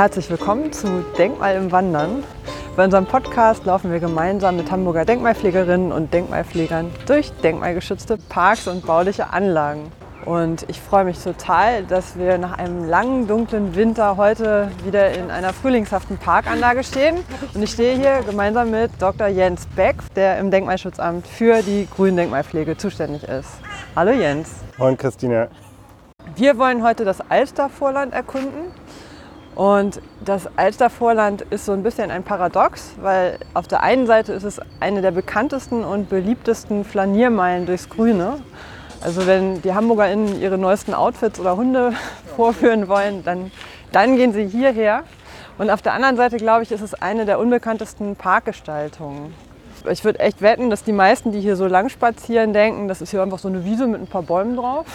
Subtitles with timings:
[0.00, 2.24] Herzlich willkommen zu Denkmal im Wandern.
[2.74, 8.86] Bei unserem Podcast laufen wir gemeinsam mit Hamburger Denkmalpflegerinnen und Denkmalpflegern durch denkmalgeschützte Parks und
[8.86, 9.92] bauliche Anlagen.
[10.24, 15.30] Und ich freue mich total, dass wir nach einem langen, dunklen Winter heute wieder in
[15.30, 17.18] einer frühlingshaften Parkanlage stehen.
[17.52, 19.26] Und ich stehe hier gemeinsam mit Dr.
[19.26, 23.50] Jens Beck, der im Denkmalschutzamt für die Gründenkmalpflege zuständig ist.
[23.94, 24.48] Hallo Jens.
[24.78, 25.48] Moin Christina.
[26.36, 28.72] Wir wollen heute das Alstervorland erkunden.
[29.60, 34.44] Und das Alstervorland ist so ein bisschen ein Paradox, weil auf der einen Seite ist
[34.44, 38.38] es eine der bekanntesten und beliebtesten Flaniermeilen durchs Grüne.
[39.02, 41.92] Also wenn die HamburgerInnen ihre neuesten Outfits oder Hunde
[42.36, 43.52] vorführen wollen, dann,
[43.92, 45.02] dann gehen sie hierher.
[45.58, 49.34] Und auf der anderen Seite, glaube ich, ist es eine der unbekanntesten Parkgestaltungen.
[49.90, 53.10] Ich würde echt wetten, dass die meisten, die hier so lang spazieren, denken, das ist
[53.10, 54.86] hier einfach so eine Wiese mit ein paar Bäumen drauf.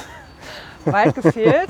[0.86, 1.70] Weit gefehlt.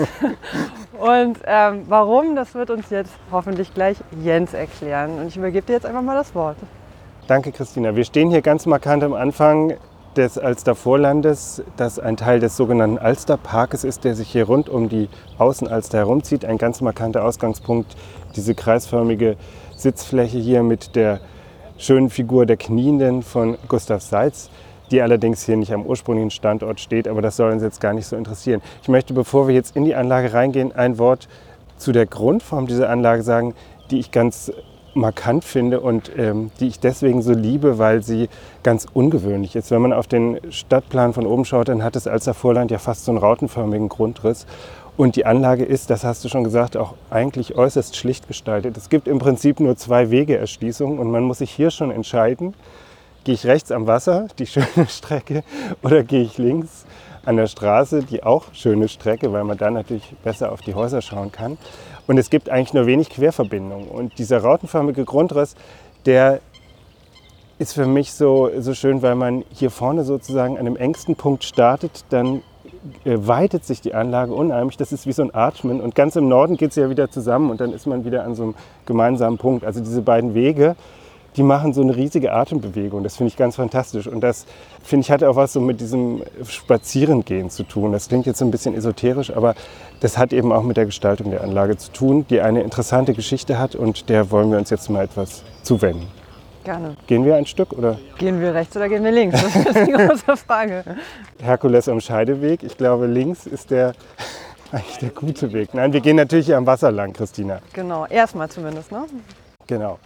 [1.00, 5.20] Und ähm, warum, das wird uns jetzt hoffentlich gleich Jens erklären.
[5.20, 6.58] Und ich übergebe dir jetzt einfach mal das Wort.
[7.28, 7.96] Danke, Christina.
[7.96, 9.74] Wir stehen hier ganz markant am Anfang
[10.16, 15.10] des Alstervorlandes, das ein Teil des sogenannten Alsterparkes ist, der sich hier rund um die
[15.38, 16.46] Außenalster herumzieht.
[16.46, 17.96] Ein ganz markanter Ausgangspunkt,
[18.36, 19.36] diese kreisförmige
[19.76, 21.20] Sitzfläche hier mit der
[21.78, 24.50] schönen Figur der Knienden von Gustav Seitz,
[24.92, 28.08] die allerdings hier nicht am ursprünglichen Standort steht, aber das soll uns jetzt gar nicht
[28.08, 28.62] so interessieren.
[28.82, 31.28] Ich möchte, bevor wir jetzt in die Anlage reingehen, ein Wort
[31.78, 33.54] zu der Grundform dieser Anlage sagen,
[33.92, 34.52] die ich ganz
[34.96, 38.30] markant finde und ähm, die ich deswegen so liebe, weil sie
[38.64, 39.70] ganz ungewöhnlich ist.
[39.70, 43.06] Wenn man auf den Stadtplan von oben schaut, dann hat es Alster Vorland ja fast
[43.06, 44.46] so einen rautenförmigen Grundriss.
[44.98, 48.78] Und die Anlage ist, das hast du schon gesagt, auch eigentlich äußerst schlicht gestaltet.
[48.78, 52.54] Es gibt im Prinzip nur zwei Wegeerschließungen und man muss sich hier schon entscheiden,
[53.26, 55.44] gehe ich rechts am Wasser, die schöne Strecke,
[55.84, 56.86] oder gehe ich links
[57.26, 61.02] an der Straße, die auch schöne Strecke, weil man da natürlich besser auf die Häuser
[61.02, 61.58] schauen kann.
[62.08, 63.88] Und es gibt eigentlich nur wenig Querverbindungen.
[63.88, 65.56] Und dieser rautenförmige Grundriss,
[66.06, 66.40] der
[67.58, 71.44] ist für mich so, so schön, weil man hier vorne sozusagen an dem engsten Punkt
[71.44, 72.44] startet, dann
[73.06, 74.78] äh, weitet sich die Anlage unheimlich.
[74.78, 75.82] Das ist wie so ein Atmen.
[75.82, 78.36] Und ganz im Norden geht es ja wieder zusammen und dann ist man wieder an
[78.36, 78.56] so einem
[78.86, 79.66] gemeinsamen Punkt.
[79.66, 80.76] Also diese beiden Wege,
[81.38, 83.04] die machen so eine riesige Atembewegung.
[83.04, 84.08] Das finde ich ganz fantastisch.
[84.08, 84.46] Und das,
[84.84, 87.92] finde ich, hat auch was so mit diesem Spazierengehen zu tun.
[87.92, 89.56] Das klingt jetzt ein bisschen esoterisch, aber
[90.00, 93.60] das hat eben auch mit der Gestaltung der Anlage zu tun, die eine interessante Geschichte
[93.60, 96.08] hat und der wollen wir uns jetzt mal etwas zuwenden.
[96.64, 96.96] Gerne.
[97.06, 98.00] Gehen wir ein Stück oder?
[98.18, 99.40] Gehen wir rechts oder gehen wir links?
[99.40, 100.84] Das ist die große Frage.
[101.40, 102.64] Herkules am Scheideweg.
[102.64, 103.94] Ich glaube, links ist der
[104.72, 105.76] eigentlich der gute Weg.
[105.76, 107.60] Nein, wir gehen natürlich am Wasser lang, Christina.
[107.74, 109.06] Genau, erstmal zumindest, ne?
[109.68, 110.00] Genau.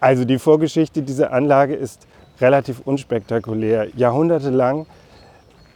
[0.00, 2.06] Also die Vorgeschichte dieser Anlage ist
[2.40, 3.88] relativ unspektakulär.
[3.96, 4.86] Jahrhundertelang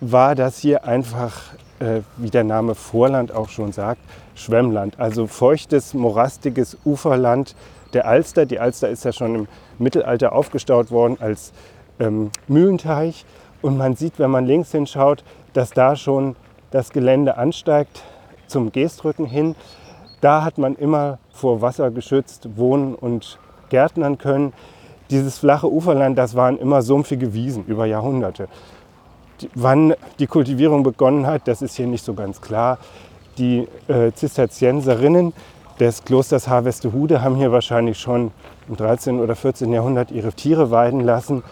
[0.00, 4.00] war das hier einfach, äh, wie der Name Vorland auch schon sagt,
[4.34, 4.98] Schwemmland.
[4.98, 7.54] Also feuchtes, morastiges Uferland
[7.92, 8.46] der Alster.
[8.46, 9.48] Die Alster ist ja schon im
[9.78, 11.52] Mittelalter aufgestaut worden als
[12.00, 13.26] ähm, Mühlenteich.
[13.60, 16.34] Und man sieht, wenn man links hinschaut, dass da schon
[16.70, 18.02] das Gelände ansteigt
[18.46, 19.54] zum Geestrücken hin.
[20.22, 23.38] Da hat man immer vor Wasser geschützt wohnen und
[23.74, 24.52] gärtnern können.
[25.10, 28.46] Dieses flache Uferland, das waren immer sumpfige Wiesen über Jahrhunderte.
[29.56, 32.78] Wann die Kultivierung begonnen hat, das ist hier nicht so ganz klar.
[33.36, 35.32] Die äh, Zisterzienserinnen
[35.80, 38.30] des Klosters Harvestehude haben hier wahrscheinlich schon
[38.68, 39.18] im 13.
[39.18, 39.72] oder 14.
[39.72, 41.42] Jahrhundert ihre Tiere weiden lassen.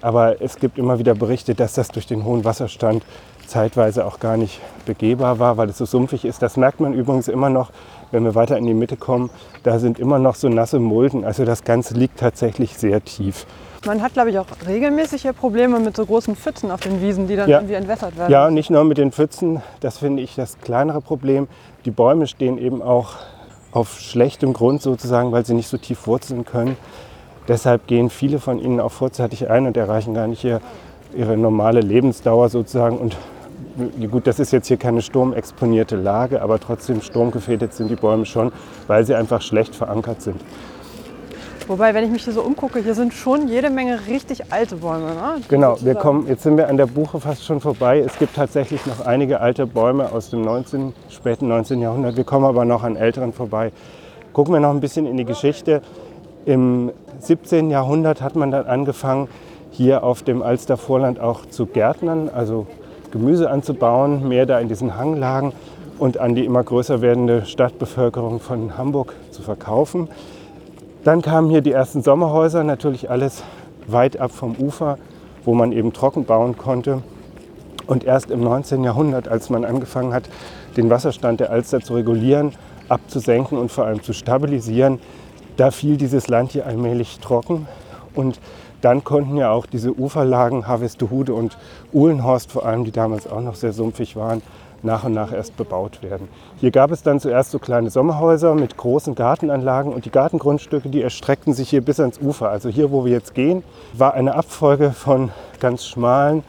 [0.00, 3.02] Aber es gibt immer wieder Berichte, dass das durch den hohen Wasserstand
[3.48, 6.42] zeitweise auch gar nicht begehbar war, weil es so sumpfig ist.
[6.42, 7.72] Das merkt man übrigens immer noch,
[8.16, 9.28] wenn wir weiter in die Mitte kommen.
[9.62, 11.22] Da sind immer noch so nasse Mulden.
[11.22, 13.44] Also das Ganze liegt tatsächlich sehr tief.
[13.84, 17.28] Man hat, glaube ich, auch regelmäßig hier Probleme mit so großen Pfützen auf den Wiesen,
[17.28, 17.58] die dann Ja.
[17.58, 18.32] irgendwie entwässert werden.
[18.32, 19.60] Ja, nicht nur mit den Pfützen.
[19.80, 21.46] Das finde ich das kleinere Problem.
[21.84, 23.10] Die Bäume stehen eben auch
[23.72, 26.78] auf schlechtem Grund sozusagen, weil sie nicht so tief wurzeln können.
[27.48, 30.60] Deshalb gehen viele von ihnen auch vorzeitig ein und erreichen gar nicht hier
[31.14, 32.96] ihre normale Lebensdauer sozusagen.
[32.96, 33.14] Und
[34.10, 38.52] gut, das ist jetzt hier keine sturmexponierte Lage, aber trotzdem sturmgefährdet sind die Bäume schon,
[38.86, 40.40] weil sie einfach schlecht verankert sind.
[41.68, 45.06] Wobei, wenn ich mich hier so umgucke, hier sind schon jede Menge richtig alte Bäume.
[45.06, 45.40] Ne?
[45.48, 47.98] Genau, wir kommen, jetzt sind wir an der Buche fast schon vorbei.
[47.98, 51.80] Es gibt tatsächlich noch einige alte Bäume aus dem 19., späten 19.
[51.80, 52.16] Jahrhundert.
[52.16, 53.72] Wir kommen aber noch an älteren vorbei.
[54.32, 55.82] Gucken wir noch ein bisschen in die Geschichte.
[56.44, 57.70] Im 17.
[57.70, 59.26] Jahrhundert hat man dann angefangen,
[59.72, 62.68] hier auf dem Alster Vorland auch zu gärtnern, also
[63.16, 65.52] Gemüse anzubauen, mehr da in diesen Hanglagen
[65.98, 70.08] und an die immer größer werdende Stadtbevölkerung von Hamburg zu verkaufen.
[71.04, 73.42] Dann kamen hier die ersten Sommerhäuser, natürlich alles
[73.86, 74.98] weit ab vom Ufer,
[75.44, 77.02] wo man eben trocken bauen konnte.
[77.86, 78.82] Und erst im 19.
[78.82, 80.28] Jahrhundert, als man angefangen hat,
[80.76, 82.52] den Wasserstand der Alster zu regulieren,
[82.88, 84.98] abzusenken und vor allem zu stabilisieren.
[85.56, 87.66] Da fiel dieses Land hier allmählich trocken
[88.14, 88.40] und
[88.86, 91.58] dann konnten ja auch diese Uferlagen Harvestehude und
[91.92, 94.42] Uhlenhorst vor allem, die damals auch noch sehr sumpfig waren,
[94.84, 96.28] nach und nach erst bebaut werden.
[96.58, 101.02] Hier gab es dann zuerst so kleine Sommerhäuser mit großen Gartenanlagen und die Gartengrundstücke, die
[101.02, 102.48] erstreckten sich hier bis ans Ufer.
[102.48, 106.44] Also hier, wo wir jetzt gehen, war eine Abfolge von ganz schmalen,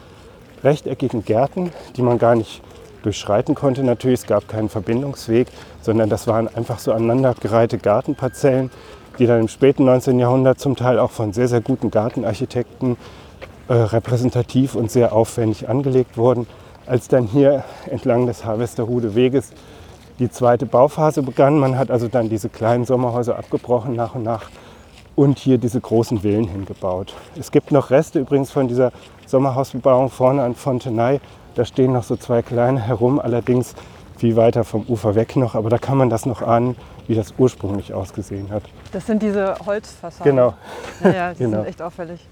[0.62, 2.62] rechteckigen Gärten, die man gar nicht
[3.02, 3.82] durchschreiten konnte.
[3.82, 5.48] Natürlich, es gab keinen Verbindungsweg,
[5.80, 8.70] sondern das waren einfach so aneinandergereihte Gartenparzellen,
[9.18, 10.18] die dann im späten 19.
[10.18, 12.96] Jahrhundert zum Teil auch von sehr, sehr guten Gartenarchitekten
[13.68, 16.46] äh, repräsentativ und sehr aufwendig angelegt wurden.
[16.86, 19.52] Als dann hier entlang des Harvesterhude Weges
[20.18, 24.50] die zweite Bauphase begann, man hat also dann diese kleinen Sommerhäuser abgebrochen nach und nach
[25.14, 27.14] und hier diese großen Villen hingebaut.
[27.38, 28.92] Es gibt noch Reste übrigens von dieser
[29.26, 31.20] Sommerhausbebauung vorne an Fontenay.
[31.56, 33.74] Da stehen noch so zwei kleine herum, allerdings
[34.16, 36.76] viel weiter vom Ufer weg noch, aber da kann man das noch ahnen,
[37.08, 38.62] wie das ursprünglich ausgesehen hat.
[38.92, 40.30] Das sind diese Holzfassaden.
[40.30, 40.54] Genau.
[41.02, 41.58] Ja, die Genau.
[41.58, 42.24] sind echt auffällig.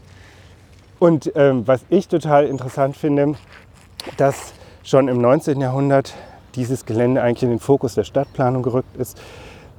[0.99, 3.35] Und ähm, was ich total interessant finde,
[4.17, 4.53] dass
[4.85, 5.61] schon im 19.
[5.61, 6.15] Jahrhundert
[6.55, 9.21] dieses Gelände eigentlich in den Fokus der Stadtplanung gerückt ist.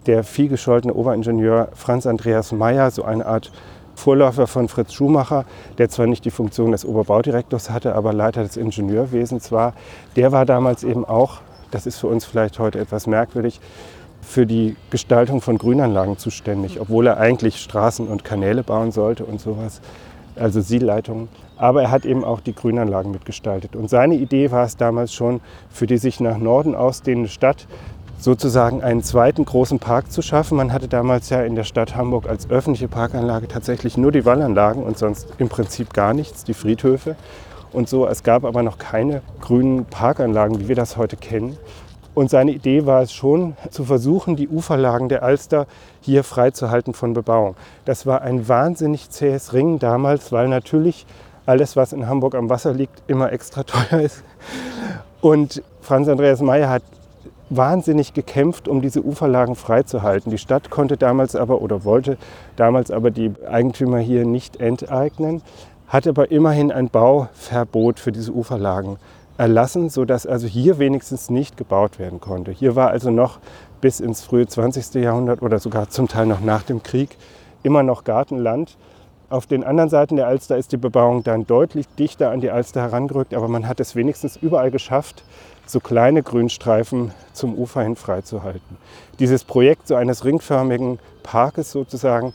[0.05, 3.51] Der vielgescholtene Oberingenieur Franz Andreas Mayer, so eine Art
[3.95, 5.45] Vorläufer von Fritz Schumacher,
[5.79, 9.73] der zwar nicht die Funktion des Oberbaudirektors hatte, aber Leiter des Ingenieurwesens war,
[10.15, 11.41] der war damals eben auch,
[11.71, 13.59] das ist für uns vielleicht heute etwas merkwürdig,
[14.27, 19.39] für die Gestaltung von Grünanlagen zuständig, obwohl er eigentlich Straßen und Kanäle bauen sollte und
[19.39, 19.79] sowas,
[20.35, 21.29] also Sielleitungen.
[21.55, 23.75] Aber er hat eben auch die Grünanlagen mitgestaltet.
[23.75, 25.39] Und seine Idee war es damals schon,
[25.69, 27.67] für die sich nach Norden ausdehnende Stadt
[28.19, 30.57] sozusagen einen zweiten großen Park zu schaffen.
[30.57, 34.83] Man hatte damals ja in der Stadt Hamburg als öffentliche Parkanlage tatsächlich nur die Wallanlagen
[34.83, 37.15] und sonst im Prinzip gar nichts, die Friedhöfe
[37.71, 38.05] und so.
[38.07, 41.57] Es gab aber noch keine grünen Parkanlagen, wie wir das heute kennen.
[42.17, 45.67] Und seine Idee war es schon, zu versuchen, die Uferlagen der Alster
[46.01, 47.55] hier freizuhalten von Bebauung.
[47.85, 51.05] Das war ein wahnsinnig zähes Ringen damals, weil natürlich
[51.45, 54.23] alles, was in Hamburg am Wasser liegt, immer extra teuer ist.
[55.21, 56.81] Und Franz Andreas Mayer hat
[57.51, 60.31] wahnsinnig gekämpft, um diese Uferlagen freizuhalten.
[60.31, 62.17] Die Stadt konnte damals aber oder wollte
[62.55, 65.43] damals aber die Eigentümer hier nicht enteignen,
[65.87, 68.97] hat aber immerhin ein Bauverbot für diese Uferlagen
[69.37, 72.51] erlassen, sodass also hier wenigstens nicht gebaut werden konnte.
[72.51, 73.39] Hier war also noch
[73.81, 74.95] bis ins frühe 20.
[74.95, 77.17] Jahrhundert oder sogar zum Teil noch nach dem Krieg
[77.63, 78.77] immer noch Gartenland.
[79.29, 82.81] Auf den anderen Seiten der Alster ist die Bebauung dann deutlich dichter an die Alster
[82.81, 85.23] herangerückt, aber man hat es wenigstens überall geschafft,
[85.65, 88.77] so kleine Grünstreifen zum Ufer hin freizuhalten.
[89.19, 92.33] Dieses Projekt so eines ringförmigen Parkes sozusagen,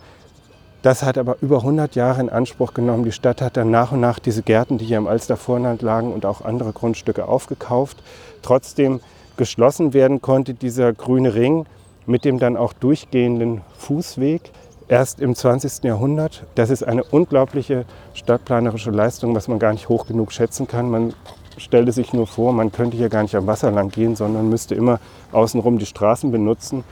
[0.83, 3.05] das hat aber über 100 Jahre in Anspruch genommen.
[3.05, 6.27] Die Stadt hat dann nach und nach diese Gärten, die hier im Alstervorland lagen und
[6.27, 8.03] auch andere Grundstücke aufgekauft.
[8.43, 9.01] Trotzdem
[9.37, 11.67] geschlossen werden konnte dieser grüne Ring
[12.07, 14.51] mit dem dann auch durchgehenden Fußweg
[14.89, 15.85] erst im 20.
[15.85, 16.45] Jahrhundert.
[16.55, 17.85] Das ist eine unglaubliche
[18.15, 20.91] stadtplanerische Leistung, was man gar nicht hoch genug schätzen kann.
[20.91, 21.15] Man
[21.57, 24.75] stellte sich nur vor, man könnte hier gar nicht am Wasser lang gehen, sondern müsste
[24.75, 25.01] immer
[25.33, 26.85] außenrum die Straßen benutzen.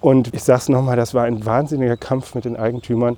[0.00, 3.16] Und ich sage es nochmal, das war ein wahnsinniger Kampf mit den Eigentümern.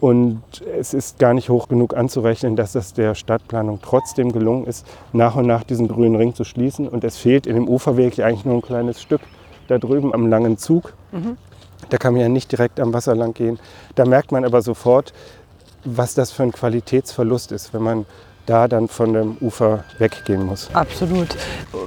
[0.00, 0.42] Und
[0.78, 5.36] es ist gar nicht hoch genug anzurechnen, dass es der Stadtplanung trotzdem gelungen ist, nach
[5.36, 6.88] und nach diesen grünen Ring zu schließen.
[6.88, 9.20] Und es fehlt in dem Uferweg eigentlich nur ein kleines Stück
[9.68, 10.94] da drüben am langen Zug.
[11.88, 13.60] Da kann man ja nicht direkt am Wasser lang gehen.
[13.94, 15.12] Da merkt man aber sofort,
[15.84, 18.06] was das für ein Qualitätsverlust ist, wenn man
[18.46, 20.70] da dann von dem Ufer weggehen muss.
[20.74, 21.28] Absolut.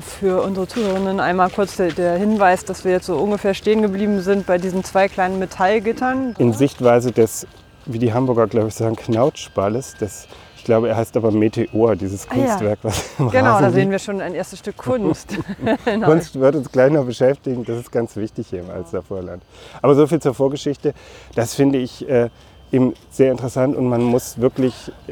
[0.02, 4.22] Für unsere Zuhörerinnen einmal kurz der, der Hinweis, dass wir jetzt so ungefähr stehen geblieben
[4.22, 6.36] sind bei diesen zwei kleinen Metallgittern.
[6.38, 7.46] In Sichtweise des,
[7.86, 9.96] wie die Hamburger, glaube ich, sagen, Knautschballes.
[10.00, 12.46] Das, ich glaube, er heißt aber Meteor, dieses Ah ja.
[12.46, 15.38] Kunstwerk, was im Genau, Rasen da sehen wir schon ein erstes Stück Kunst.
[16.04, 17.66] Kunst wird uns gleich noch beschäftigen.
[17.66, 19.44] Das ist ganz wichtig hier im Alstervorland.
[19.82, 20.94] Aber so viel zur Vorgeschichte.
[21.36, 22.30] Das finde ich äh,
[22.72, 25.12] eben sehr interessant und man muss wirklich äh,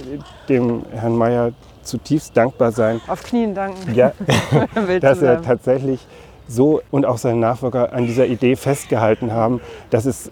[0.49, 1.51] dem Herrn Mayer
[1.83, 3.93] zutiefst dankbar sein, Auf Knien danken.
[3.93, 4.13] ja,
[5.01, 6.05] dass er tatsächlich
[6.47, 9.61] so und auch seine Nachfolger an dieser Idee festgehalten haben.
[9.89, 10.31] Das ist äh,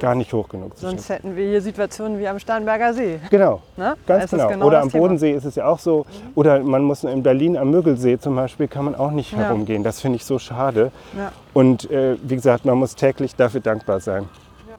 [0.00, 3.20] gar nicht hoch genug Sonst hätten wir hier Situationen wie am Starnberger See.
[3.30, 3.60] Genau.
[3.76, 3.94] Ne?
[4.06, 4.48] Ganz genau.
[4.48, 5.02] genau Oder am Thema.
[5.02, 6.06] Bodensee ist es ja auch so.
[6.34, 9.38] Oder man muss in Berlin am Müggelsee zum Beispiel, kann man auch nicht Ja.
[9.38, 9.84] herumgehen.
[9.84, 10.92] Das finde ich so schade.
[11.16, 11.30] Ja.
[11.52, 14.28] Und äh, wie gesagt, man muss täglich dafür dankbar sein.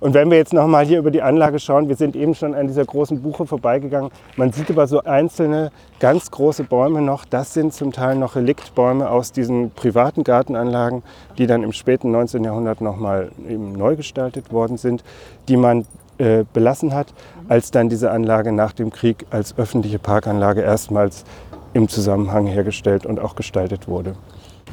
[0.01, 2.65] Und wenn wir jetzt nochmal hier über die Anlage schauen, wir sind eben schon an
[2.65, 4.09] dieser großen Buche vorbeigegangen.
[4.35, 7.23] Man sieht aber so einzelne ganz große Bäume noch.
[7.23, 11.03] Das sind zum Teil noch Reliktbäume aus diesen privaten Gartenanlagen,
[11.37, 12.43] die dann im späten 19.
[12.43, 15.03] Jahrhundert nochmal eben neu gestaltet worden sind,
[15.47, 15.85] die man
[16.17, 17.13] äh, belassen hat,
[17.47, 21.25] als dann diese Anlage nach dem Krieg als öffentliche Parkanlage erstmals
[21.73, 24.15] im Zusammenhang hergestellt und auch gestaltet wurde.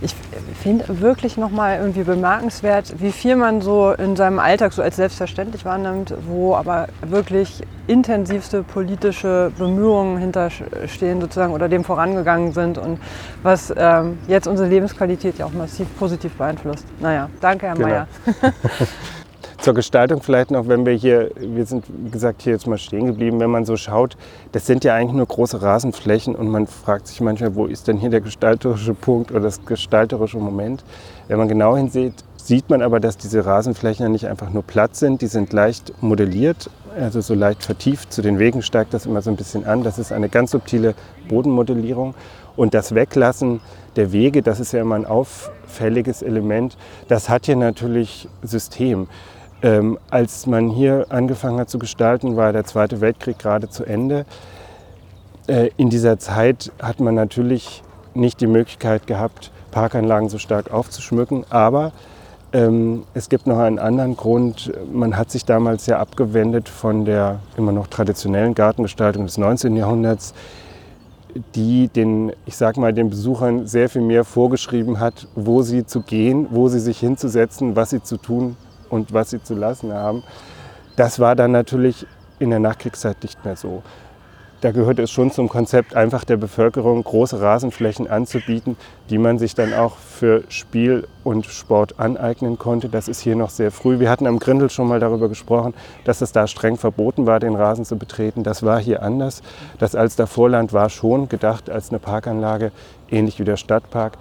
[0.00, 0.14] Ich
[0.62, 5.64] finde wirklich nochmal irgendwie bemerkenswert, wie viel man so in seinem Alltag so als selbstverständlich
[5.64, 13.00] wahrnimmt, wo aber wirklich intensivste politische Bemühungen hinterstehen sozusagen oder dem vorangegangen sind und
[13.42, 16.86] was ähm, jetzt unsere Lebensqualität ja auch massiv positiv beeinflusst.
[17.00, 17.88] Naja, danke Herr genau.
[17.88, 18.08] Mayer.
[19.60, 23.06] Zur Gestaltung vielleicht noch, wenn wir hier, wir sind wie gesagt hier jetzt mal stehen
[23.06, 24.16] geblieben, wenn man so schaut,
[24.52, 27.96] das sind ja eigentlich nur große Rasenflächen und man fragt sich manchmal, wo ist denn
[27.96, 30.84] hier der gestalterische Punkt oder das gestalterische Moment.
[31.26, 34.94] Wenn man genau hinsieht, sieht man aber, dass diese Rasenflächen ja nicht einfach nur platt
[34.94, 38.12] sind, die sind leicht modelliert, also so leicht vertieft.
[38.12, 39.82] Zu den Wegen steigt das immer so ein bisschen an.
[39.82, 40.94] Das ist eine ganz subtile
[41.28, 42.14] Bodenmodellierung.
[42.56, 43.60] Und das Weglassen
[43.96, 46.76] der Wege, das ist ja immer ein auffälliges Element,
[47.08, 49.08] das hat hier natürlich System.
[49.60, 54.24] Ähm, als man hier angefangen hat zu gestalten, war der Zweite Weltkrieg gerade zu Ende.
[55.48, 57.82] Äh, in dieser Zeit hat man natürlich
[58.14, 61.92] nicht die Möglichkeit gehabt, Parkanlagen so stark aufzuschmücken, aber
[62.52, 64.72] ähm, es gibt noch einen anderen Grund.
[64.92, 69.76] Man hat sich damals ja abgewendet von der immer noch traditionellen Gartengestaltung des 19.
[69.76, 70.34] Jahrhunderts,
[71.56, 76.00] die den, ich sag mal, den Besuchern sehr viel mehr vorgeschrieben hat, wo sie zu
[76.00, 78.56] gehen, wo sie sich hinzusetzen, was sie zu tun
[78.88, 80.22] und was sie zu lassen haben.
[80.96, 82.06] Das war dann natürlich
[82.38, 83.82] in der Nachkriegszeit nicht mehr so.
[84.60, 88.76] Da gehört es schon zum Konzept, einfach der Bevölkerung große Rasenflächen anzubieten,
[89.08, 92.88] die man sich dann auch für Spiel und Sport aneignen konnte.
[92.88, 94.00] Das ist hier noch sehr früh.
[94.00, 97.54] Wir hatten am Grindel schon mal darüber gesprochen, dass es da streng verboten war, den
[97.54, 98.42] Rasen zu betreten.
[98.42, 99.42] Das war hier anders.
[99.78, 102.72] Das Alster Vorland war schon gedacht als eine Parkanlage,
[103.08, 104.18] ähnlich wie der Stadtpark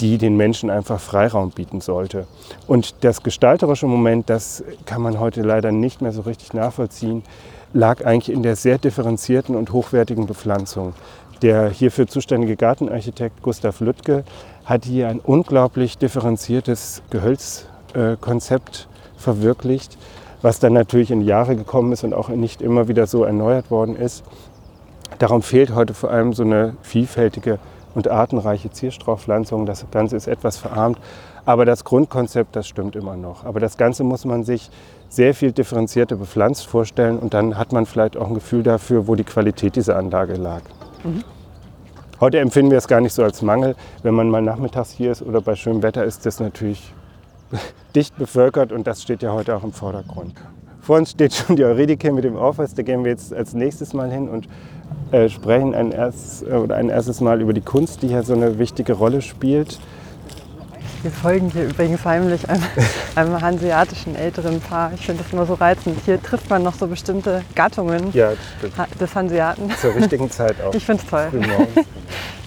[0.00, 2.26] die den Menschen einfach Freiraum bieten sollte.
[2.66, 7.22] Und das gestalterische Moment, das kann man heute leider nicht mehr so richtig nachvollziehen,
[7.72, 10.94] lag eigentlich in der sehr differenzierten und hochwertigen Bepflanzung.
[11.42, 14.24] Der hierfür zuständige Gartenarchitekt Gustav Lüttke
[14.64, 19.96] hat hier ein unglaublich differenziertes Gehölzkonzept verwirklicht,
[20.42, 23.96] was dann natürlich in Jahre gekommen ist und auch nicht immer wieder so erneuert worden
[23.96, 24.24] ist.
[25.18, 27.58] Darum fehlt heute vor allem so eine vielfältige
[27.94, 29.66] und artenreiche Zierstrauchpflanzung.
[29.66, 30.98] Das Ganze ist etwas verarmt,
[31.44, 33.44] aber das Grundkonzept, das stimmt immer noch.
[33.44, 34.70] Aber das Ganze muss man sich
[35.08, 39.14] sehr viel differenzierter bepflanzt vorstellen und dann hat man vielleicht auch ein Gefühl dafür, wo
[39.14, 40.62] die Qualität dieser Anlage lag.
[41.04, 41.24] Mhm.
[42.20, 43.74] Heute empfinden wir es gar nicht so als Mangel.
[44.02, 46.92] Wenn man mal nachmittags hier ist oder bei schönem Wetter ist das natürlich
[47.96, 50.34] dicht bevölkert und das steht ja heute auch im Vordergrund.
[50.82, 53.94] Vor uns steht schon die Euridike mit dem Aufweis, da gehen wir jetzt als nächstes
[53.94, 54.48] Mal hin und
[55.12, 58.34] äh, sprechen ein, erst, äh, oder ein erstes Mal über die Kunst, die hier so
[58.34, 59.78] eine wichtige Rolle spielt.
[61.02, 62.62] Wir folgen hier übrigens heimlich einem,
[63.14, 64.92] einem hanseatischen älteren Paar.
[64.94, 65.98] Ich finde das immer so reizend.
[66.04, 68.32] Hier trifft man noch so bestimmte Gattungen ja,
[69.00, 69.70] des Hanseaten.
[69.80, 70.74] Zur richtigen Zeit auch.
[70.74, 71.28] Ich finde es toll.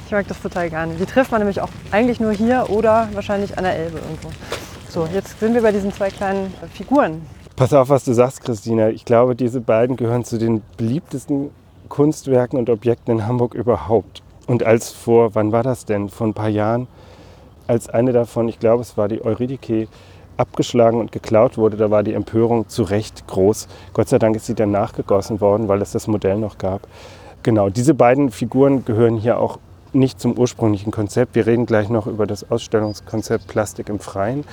[0.06, 0.94] Ich mag das total gerne.
[0.94, 4.30] Die trifft man nämlich auch eigentlich nur hier oder wahrscheinlich an der Elbe irgendwo.
[4.88, 7.24] So, jetzt sind wir bei diesen zwei kleinen Figuren.
[7.56, 8.90] Pass auf, was du sagst, Christina.
[8.90, 11.50] Ich glaube, diese beiden gehören zu den beliebtesten
[11.94, 14.24] Kunstwerken und Objekten in Hamburg überhaupt.
[14.48, 16.10] Und als vor, wann war das denn?
[16.10, 16.88] Vor ein paar Jahren,
[17.68, 19.88] als eine davon, ich glaube, es war die Euridike,
[20.36, 23.68] abgeschlagen und geklaut wurde, da war die Empörung zu Recht groß.
[23.94, 26.88] Gott sei Dank ist sie dann nachgegossen worden, weil es das Modell noch gab.
[27.44, 29.60] Genau, diese beiden Figuren gehören hier auch
[29.92, 31.36] nicht zum ursprünglichen Konzept.
[31.36, 34.46] Wir reden gleich noch über das Ausstellungskonzept Plastik im Freien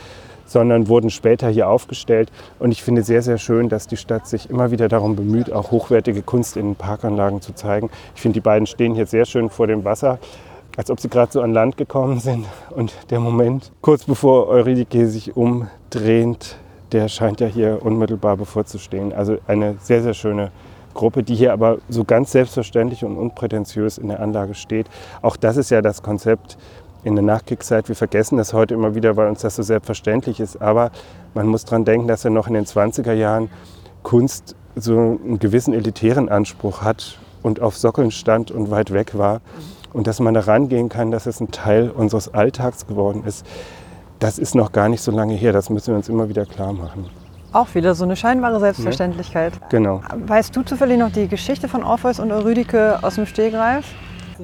[0.51, 2.33] sondern wurden später hier aufgestellt.
[2.59, 5.71] Und ich finde sehr, sehr schön, dass die Stadt sich immer wieder darum bemüht, auch
[5.71, 7.89] hochwertige Kunst in Parkanlagen zu zeigen.
[8.17, 10.19] Ich finde, die beiden stehen hier sehr schön vor dem Wasser,
[10.77, 12.47] als ob sie gerade so an Land gekommen sind.
[12.71, 16.57] Und der Moment, kurz bevor Euridike sich umdreht,
[16.91, 19.13] der scheint ja hier unmittelbar bevorzustehen.
[19.13, 20.51] Also eine sehr, sehr schöne
[20.95, 24.89] Gruppe, die hier aber so ganz selbstverständlich und unprätentiös in der Anlage steht.
[25.23, 26.59] Auch das ist ja das Konzept
[27.05, 27.89] in der Nachkriegszeit.
[27.89, 30.61] Wir vergessen das heute immer wieder, weil uns das so selbstverständlich ist.
[30.61, 30.91] Aber
[31.35, 33.51] man muss daran denken, dass er noch in den 20er Jahren
[34.03, 39.41] Kunst so einen gewissen elitären Anspruch hat und auf Sockeln stand und weit weg war.
[39.93, 43.45] Und dass man da rangehen kann, dass es ein Teil unseres Alltags geworden ist,
[44.21, 45.53] das ist noch gar nicht so lange her.
[45.53, 47.07] Das müssen wir uns immer wieder klar machen.
[47.53, 49.55] Auch wieder so eine scheinbare Selbstverständlichkeit.
[49.61, 50.03] Ja, genau.
[50.27, 53.87] Weißt du zufällig noch die Geschichte von Orpheus und Eurydike aus dem Stegreif?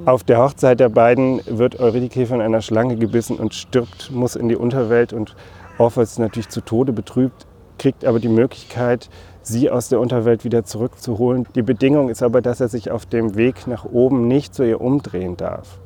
[0.05, 4.49] Auf der Hochzeit der beiden wird Eurydike von einer Schlange gebissen und stirbt, muss in
[4.49, 5.35] die Unterwelt und
[5.79, 7.47] Orpheus ist natürlich zu Tode betrübt,
[7.79, 9.09] kriegt aber die Möglichkeit,
[9.43, 11.47] sie aus der Unterwelt wieder zurückzuholen.
[11.55, 14.81] Die Bedingung ist aber, dass er sich auf dem Weg nach oben nicht zu ihr
[14.81, 15.79] umdrehen darf.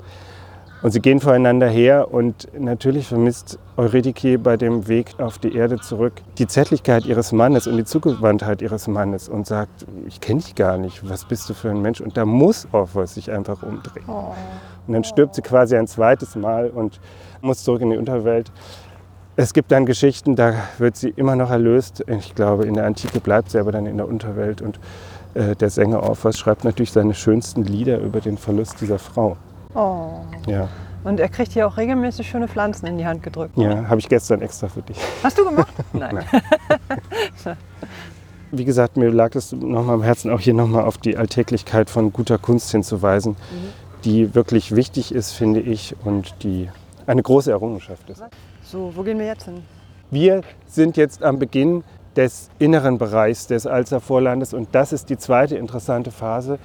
[0.83, 5.79] Und sie gehen voreinander her und natürlich vermisst Eurydike bei dem Weg auf die Erde
[5.79, 10.55] zurück die Zärtlichkeit ihres Mannes und die Zugewandtheit ihres Mannes und sagt, ich kenne dich
[10.55, 12.01] gar nicht, was bist du für ein Mensch?
[12.01, 14.07] Und da muss Orpheus sich einfach umdrehen.
[14.09, 14.33] Oh.
[14.87, 16.99] Und dann stirbt sie quasi ein zweites Mal und
[17.43, 18.51] muss zurück in die Unterwelt.
[19.37, 22.05] Es gibt dann Geschichten, da wird sie immer noch erlöst.
[22.07, 24.63] Ich glaube, in der Antike bleibt sie aber dann in der Unterwelt.
[24.63, 24.81] Und
[25.35, 29.37] äh, der Sänger Orpheus schreibt natürlich seine schönsten Lieder über den Verlust dieser Frau.
[29.75, 30.21] Oh.
[30.47, 30.69] Ja,
[31.05, 33.57] Und er kriegt hier auch regelmäßig schöne Pflanzen in die Hand gedrückt.
[33.57, 34.97] ja habe ich gestern extra für dich.
[35.23, 35.73] Hast du gemacht?
[35.93, 36.25] Nein.
[38.53, 42.13] Wie gesagt, mir lag es nochmal am Herzen, auch hier nochmal auf die Alltäglichkeit von
[42.13, 43.37] guter Kunst hinzuweisen,
[44.05, 46.69] die wirklich wichtig ist, finde ich, und die
[47.07, 48.23] eine große Errungenschaft ist.
[48.65, 49.63] So, wo gehen wir jetzt hin?
[50.11, 51.85] Wir sind jetzt am Beginn
[52.17, 56.59] des inneren Bereichs des Alstervorlandes und das ist die zweite interessante Phase.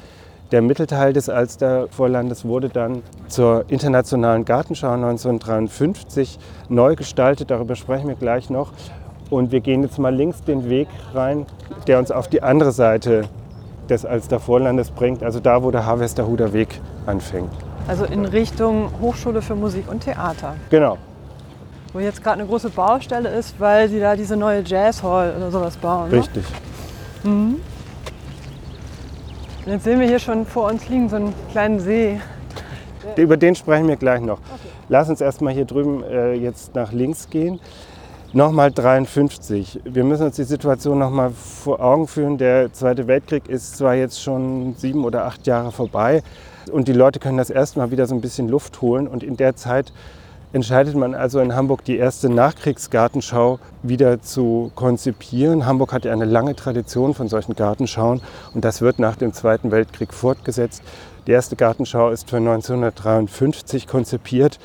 [0.51, 6.37] Der Mittelteil des Alstervorlandes wurde dann zur Internationalen Gartenschau 1953
[6.69, 8.71] neu gestaltet, darüber sprechen wir gleich noch.
[9.31, 11.47] Und wir gehen jetzt mal links den Weg rein,
[11.87, 13.23] der uns auf die andere Seite
[13.89, 17.49] des Alstervorlandes bringt, also da, wo der Harvesterhuder Weg anfängt.
[17.87, 20.55] Also in Richtung Hochschule für Musik und Theater.
[20.69, 20.97] Genau,
[21.93, 25.49] Wo jetzt gerade eine große Baustelle ist, weil sie da diese neue Jazz Hall oder
[25.49, 26.11] sowas bauen.
[26.11, 26.17] Ne?
[26.17, 26.45] richtig.
[29.65, 32.19] Und jetzt sehen wir hier schon vor uns liegen so einen kleinen See.
[33.17, 34.38] Über den sprechen wir gleich noch.
[34.89, 37.60] Lass uns erstmal hier drüben äh, jetzt nach links gehen.
[38.31, 39.79] Nochmal 53.
[39.84, 42.38] Wir müssen uns die Situation nochmal vor Augen führen.
[42.38, 46.22] Der Zweite Weltkrieg ist zwar jetzt schon sieben oder acht Jahre vorbei
[46.72, 49.07] und die Leute können das erstmal wieder so ein bisschen Luft holen.
[49.07, 49.93] Und in der Zeit
[50.55, 55.65] entscheidet man also in Hamburg die erste Nachkriegsgartenschau wieder zu konzipieren.
[55.65, 58.21] Hamburg hat ja eine lange Tradition von solchen Gartenschauen
[58.53, 60.81] und das wird nach dem Zweiten Weltkrieg fortgesetzt.
[61.27, 64.57] Die erste Gartenschau ist für 1953 konzipiert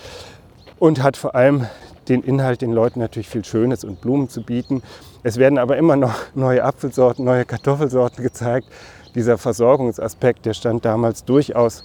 [0.79, 1.67] und hat vor allem
[2.09, 4.83] den Inhalt, den Leuten natürlich viel Schönes und Blumen zu bieten.
[5.23, 8.69] Es werden aber immer noch neue Apfelsorten, neue Kartoffelsorten gezeigt.
[9.15, 11.83] Dieser Versorgungsaspekt, der stand damals durchaus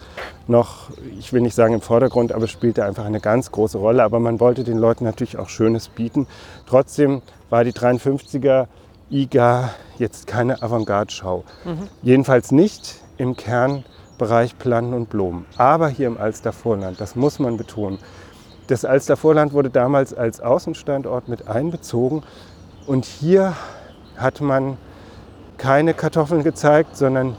[0.48, 4.04] noch, ich will nicht sagen im Vordergrund, aber spielte einfach eine ganz große Rolle.
[4.04, 6.28] Aber man wollte den Leuten natürlich auch Schönes bieten.
[6.68, 8.68] Trotzdem war die 53er
[9.10, 11.44] IGA jetzt keine Avantgarde-Schau.
[12.04, 15.46] Jedenfalls nicht im Kernbereich Planen und Blumen.
[15.58, 17.98] Aber hier im Alstervorland, das muss man betonen.
[18.68, 22.24] Das Alstervorland wurde damals als Außenstandort mit einbezogen
[22.88, 23.54] und hier
[24.18, 24.78] hat man
[25.58, 27.36] keine Kartoffeln gezeigt, sondern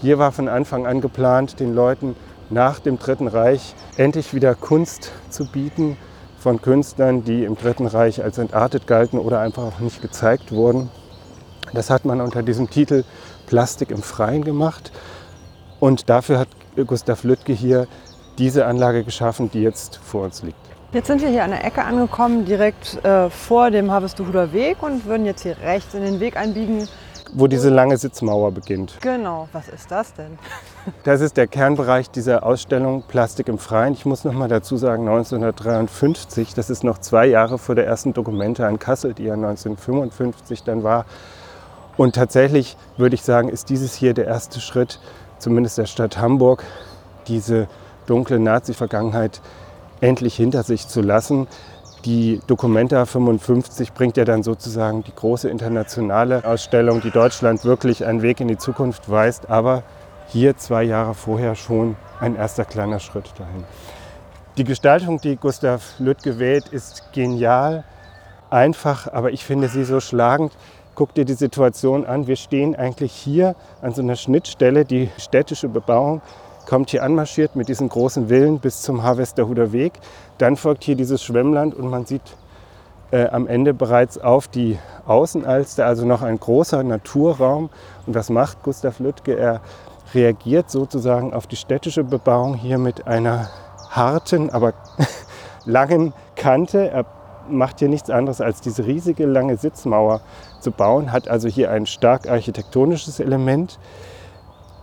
[0.00, 2.14] hier war von Anfang an geplant, den Leuten
[2.48, 5.96] nach dem Dritten Reich endlich wieder Kunst zu bieten
[6.38, 10.90] von Künstlern, die im Dritten Reich als entartet galten oder einfach auch nicht gezeigt wurden.
[11.74, 13.02] Das hat man unter diesem Titel
[13.46, 14.92] Plastik im Freien gemacht
[15.80, 16.48] und dafür hat
[16.86, 17.88] Gustav Lüttke hier
[18.38, 20.67] diese Anlage geschaffen, die jetzt vor uns liegt.
[20.90, 25.04] Jetzt sind wir hier an der Ecke angekommen, direkt äh, vor dem Harvesterhuder Weg und
[25.04, 26.88] würden jetzt hier rechts in den Weg einbiegen.
[27.34, 28.96] Wo diese lange Sitzmauer beginnt.
[29.02, 30.38] Genau, was ist das denn?
[31.04, 33.92] Das ist der Kernbereich dieser Ausstellung Plastik im Freien.
[33.92, 38.14] Ich muss noch mal dazu sagen, 1953, das ist noch zwei Jahre vor der ersten
[38.14, 41.04] Dokumente an Kassel, die ja 1955 dann war.
[41.98, 44.98] Und tatsächlich würde ich sagen, ist dieses hier der erste Schritt,
[45.38, 46.64] zumindest der Stadt Hamburg,
[47.26, 47.68] diese
[48.06, 49.42] dunkle Nazi-Vergangenheit
[50.00, 51.46] endlich hinter sich zu lassen.
[52.04, 58.22] Die Documenta 55 bringt ja dann sozusagen die große internationale Ausstellung, die Deutschland wirklich einen
[58.22, 59.82] Weg in die Zukunft weist, aber
[60.28, 63.64] hier zwei Jahre vorher schon ein erster kleiner Schritt dahin.
[64.56, 67.84] Die Gestaltung, die Gustav Lüttke wählt, ist genial,
[68.50, 70.52] einfach, aber ich finde sie so schlagend.
[70.94, 72.26] Guck dir die Situation an.
[72.26, 74.84] Wir stehen eigentlich hier an so einer Schnittstelle.
[74.84, 76.22] Die städtische Bebauung
[76.68, 79.94] kommt hier anmarschiert mit diesen großen Villen bis zum Harvesterhuder Weg.
[80.36, 82.36] Dann folgt hier dieses Schwemmland und man sieht
[83.10, 87.70] äh, am Ende bereits auf die Außenalster, also noch ein großer Naturraum.
[88.06, 89.34] Und was macht Gustav Lüttke?
[89.34, 89.62] Er
[90.12, 93.48] reagiert sozusagen auf die städtische Bebauung hier mit einer
[93.88, 94.74] harten, aber
[95.64, 96.90] langen Kante.
[96.90, 97.06] Er
[97.48, 100.20] macht hier nichts anderes als diese riesige lange Sitzmauer
[100.60, 103.78] zu bauen, hat also hier ein stark architektonisches Element.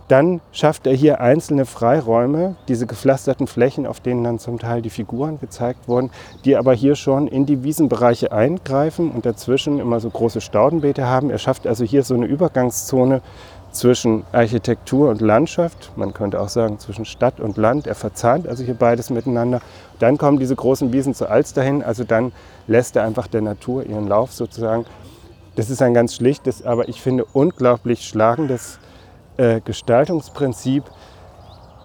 [0.08, 4.90] Dann schafft er hier einzelne Freiräume, diese gepflasterten Flächen, auf denen dann zum Teil die
[4.90, 6.10] Figuren gezeigt wurden,
[6.44, 11.30] die aber hier schon in die Wiesenbereiche eingreifen und dazwischen immer so große Staudenbeete haben.
[11.30, 13.20] Er schafft also hier so eine Übergangszone
[13.72, 17.86] zwischen Architektur und Landschaft, man könnte auch sagen zwischen Stadt und Land.
[17.86, 19.60] Er verzahnt also hier beides miteinander.
[19.98, 22.32] Dann kommen diese großen Wiesen zu Alster hin, also dann
[22.68, 24.86] lässt er einfach der Natur ihren Lauf sozusagen.
[25.56, 28.78] Das ist ein ganz schlichtes, aber ich finde unglaublich schlagendes
[29.36, 30.84] äh, Gestaltungsprinzip,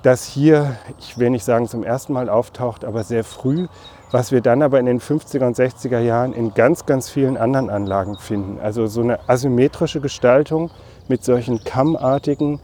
[0.04, 3.68] das hier, ich will nicht sagen zum ersten Mal auftaucht, aber sehr früh,
[4.12, 7.70] was wir dann aber in den 50er und 60er Jahren in ganz, ganz vielen anderen
[7.70, 8.60] Anlagen finden.
[8.60, 10.72] Also so eine asymmetrische Gestaltung
[11.08, 12.60] mit solchen kammartigen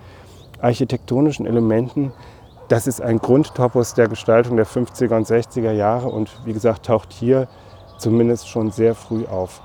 [0.61, 2.11] architektonischen Elementen,
[2.67, 7.13] das ist ein Grundtopos der Gestaltung der 50er und 60er Jahre und wie gesagt taucht
[7.13, 7.47] hier
[7.97, 9.61] zumindest schon sehr früh auf.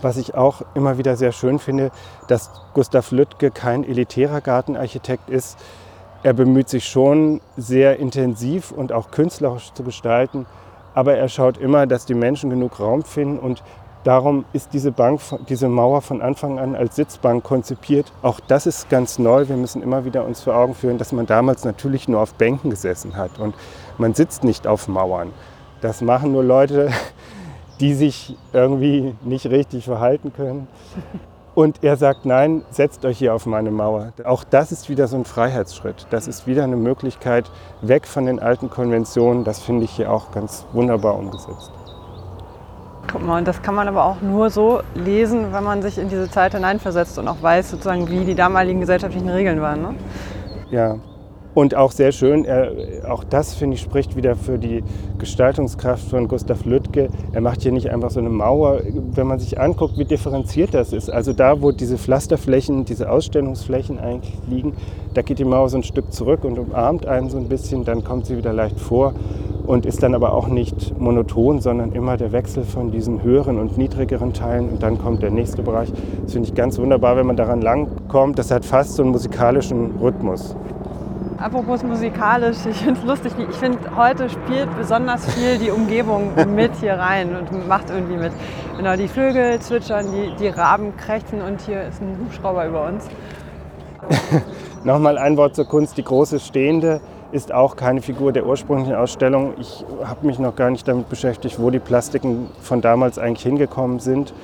[0.00, 1.90] Was ich auch immer wieder sehr schön finde,
[2.28, 5.58] dass Gustav Lüttke kein elitärer Gartenarchitekt ist.
[6.22, 10.46] Er bemüht sich schon sehr intensiv und auch künstlerisch zu gestalten,
[10.94, 13.62] aber er schaut immer, dass die Menschen genug Raum finden und
[14.02, 18.10] darum ist diese, Bank, diese Mauer von Anfang an als Sitzbank konzipiert.
[18.22, 19.48] Auch das ist ganz neu.
[19.48, 22.70] Wir müssen immer wieder uns vor Augen führen, dass man damals natürlich nur auf Bänken
[22.70, 23.54] gesessen hat und
[23.96, 25.32] man sitzt nicht auf Mauern.
[25.80, 26.90] Das machen nur Leute,
[27.80, 30.68] die sich irgendwie nicht richtig verhalten können.
[31.54, 34.12] Und er sagt, nein, setzt euch hier auf meine Mauer.
[34.24, 36.06] Auch das ist wieder so ein Freiheitsschritt.
[36.10, 37.50] Das ist wieder eine Möglichkeit
[37.82, 39.42] weg von den alten Konventionen.
[39.42, 41.72] Das finde ich hier auch ganz wunderbar umgesetzt.
[43.10, 46.08] Guck mal, und das kann man aber auch nur so lesen, wenn man sich in
[46.08, 49.82] diese Zeit hineinversetzt und auch weiß, sozusagen, wie die damaligen gesellschaftlichen Regeln waren.
[49.82, 49.94] Ne?
[50.70, 50.96] Ja,
[51.58, 52.70] und auch sehr schön, er,
[53.08, 54.84] auch das finde ich spricht wieder für die
[55.18, 57.08] Gestaltungskraft von Gustav Lüttke.
[57.32, 58.80] Er macht hier nicht einfach so eine Mauer.
[58.86, 61.10] Wenn man sich anguckt, wie differenziert das ist.
[61.10, 64.74] Also da, wo diese Pflasterflächen, diese Ausstellungsflächen eigentlich liegen,
[65.14, 67.84] da geht die Mauer so ein Stück zurück und umarmt einen so ein bisschen.
[67.84, 69.14] Dann kommt sie wieder leicht vor
[69.66, 73.76] und ist dann aber auch nicht monoton, sondern immer der Wechsel von diesen höheren und
[73.76, 75.92] niedrigeren Teilen und dann kommt der nächste Bereich.
[76.22, 78.38] Das finde ich ganz wunderbar, wenn man daran langkommt.
[78.38, 80.54] Das hat fast so einen musikalischen Rhythmus.
[81.40, 83.32] Apropos musikalisch, ich finde es lustig.
[83.48, 88.32] Ich finde, heute spielt besonders viel die Umgebung mit hier rein und macht irgendwie mit.
[88.76, 93.06] Genau, die Vögel zwitschern, die, die Raben krächzen und hier ist ein Hubschrauber über uns.
[94.84, 95.96] Nochmal ein Wort zur Kunst.
[95.96, 99.54] Die große Stehende ist auch keine Figur der ursprünglichen Ausstellung.
[99.60, 104.00] Ich habe mich noch gar nicht damit beschäftigt, wo die Plastiken von damals eigentlich hingekommen
[104.00, 104.34] sind.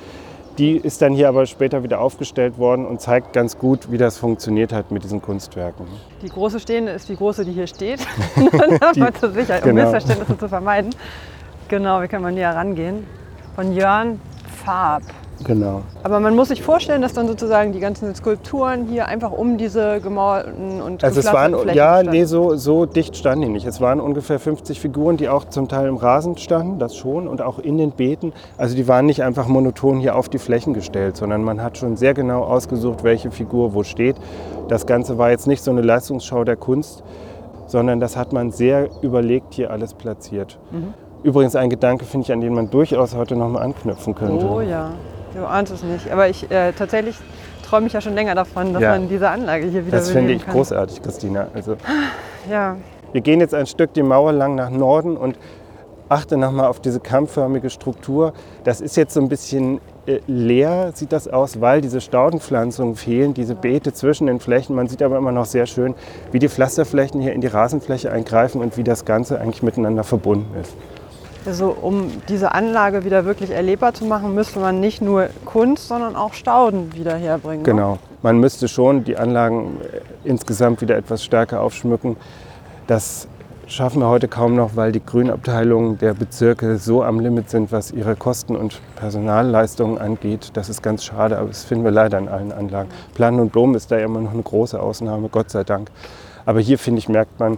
[0.57, 4.17] Die ist dann hier aber später wieder aufgestellt worden und zeigt ganz gut, wie das
[4.17, 5.85] funktioniert hat mit diesen Kunstwerken.
[6.21, 7.99] Die große Stehende ist die große, die hier steht,
[8.95, 9.83] die, zur Sicherheit, um genau.
[9.83, 10.95] Missverständnisse zu vermeiden.
[11.67, 13.05] Genau, wie kann man näher rangehen?
[13.55, 14.21] Von Jörn
[14.63, 15.03] Farb.
[15.43, 15.81] Genau.
[16.03, 19.99] Aber man muss sich vorstellen, dass dann sozusagen die ganzen Skulpturen hier einfach um diese
[19.99, 22.11] gemauerten und Also es waren, Flächen ja, standen.
[22.11, 23.65] nee, so, so dicht standen die nicht.
[23.67, 27.41] Es waren ungefähr 50 Figuren, die auch zum Teil im Rasen standen, das schon, und
[27.41, 28.33] auch in den Beeten.
[28.57, 31.97] Also die waren nicht einfach monoton hier auf die Flächen gestellt, sondern man hat schon
[31.97, 34.15] sehr genau ausgesucht, welche Figur wo steht.
[34.67, 37.03] Das Ganze war jetzt nicht so eine Leistungsschau der Kunst,
[37.67, 40.57] sondern das hat man sehr überlegt hier alles platziert.
[40.71, 40.93] Mhm.
[41.23, 44.45] Übrigens ein Gedanke, finde ich, an den man durchaus heute nochmal anknüpfen könnte.
[44.47, 44.91] Oh ja.
[45.35, 46.11] Du ahnst es nicht.
[46.11, 47.17] Aber ich äh, tatsächlich
[47.67, 48.91] träume ich ja schon länger davon, dass ja.
[48.91, 50.53] man diese Anlage hier wieder Das finde ich kann.
[50.53, 51.47] großartig, Christina.
[51.53, 51.75] Also,
[52.49, 52.77] ja.
[53.11, 55.37] Wir gehen jetzt ein Stück die Mauer lang nach Norden und
[56.09, 58.33] achte nochmal auf diese kammförmige Struktur.
[58.63, 63.33] Das ist jetzt so ein bisschen äh, leer, sieht das aus, weil diese Staudenpflanzungen fehlen,
[63.33, 64.75] diese Beete zwischen den Flächen.
[64.75, 65.95] Man sieht aber immer noch sehr schön,
[66.31, 70.55] wie die Pflasterflächen hier in die Rasenfläche eingreifen und wie das Ganze eigentlich miteinander verbunden
[70.61, 70.75] ist.
[71.45, 76.15] Also um diese Anlage wieder wirklich erlebbar zu machen, müsste man nicht nur Kunst, sondern
[76.15, 77.61] auch Stauden wieder herbringen.
[77.61, 77.71] Ne?
[77.71, 77.99] Genau.
[78.23, 82.17] Man müsste schon die Anlagen äh, insgesamt wieder etwas stärker aufschmücken.
[82.87, 83.27] Das
[83.67, 87.91] schaffen wir heute kaum noch, weil die Grünabteilungen der Bezirke so am Limit sind, was
[87.91, 90.51] ihre Kosten und Personalleistungen angeht.
[90.53, 92.89] Das ist ganz schade, aber das finden wir leider in allen Anlagen.
[93.13, 95.89] Plan und Dom ist da immer noch eine große Ausnahme, Gott sei Dank.
[96.45, 97.57] Aber hier, finde ich, merkt man,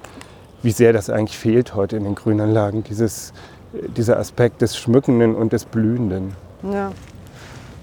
[0.63, 2.83] wie sehr das eigentlich fehlt heute in den Grünanlagen.
[2.83, 3.33] Dieses
[3.73, 6.33] dieser Aspekt des Schmückenden und des Blühenden.
[6.63, 6.91] Ja.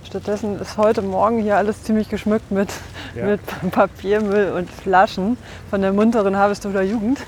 [0.05, 2.69] Stattdessen ist heute Morgen hier alles ziemlich geschmückt mit,
[3.17, 3.27] ja.
[3.27, 3.41] mit
[3.73, 5.37] Papiermüll und Flaschen
[5.71, 7.19] von der munteren Harvestoder Jugend.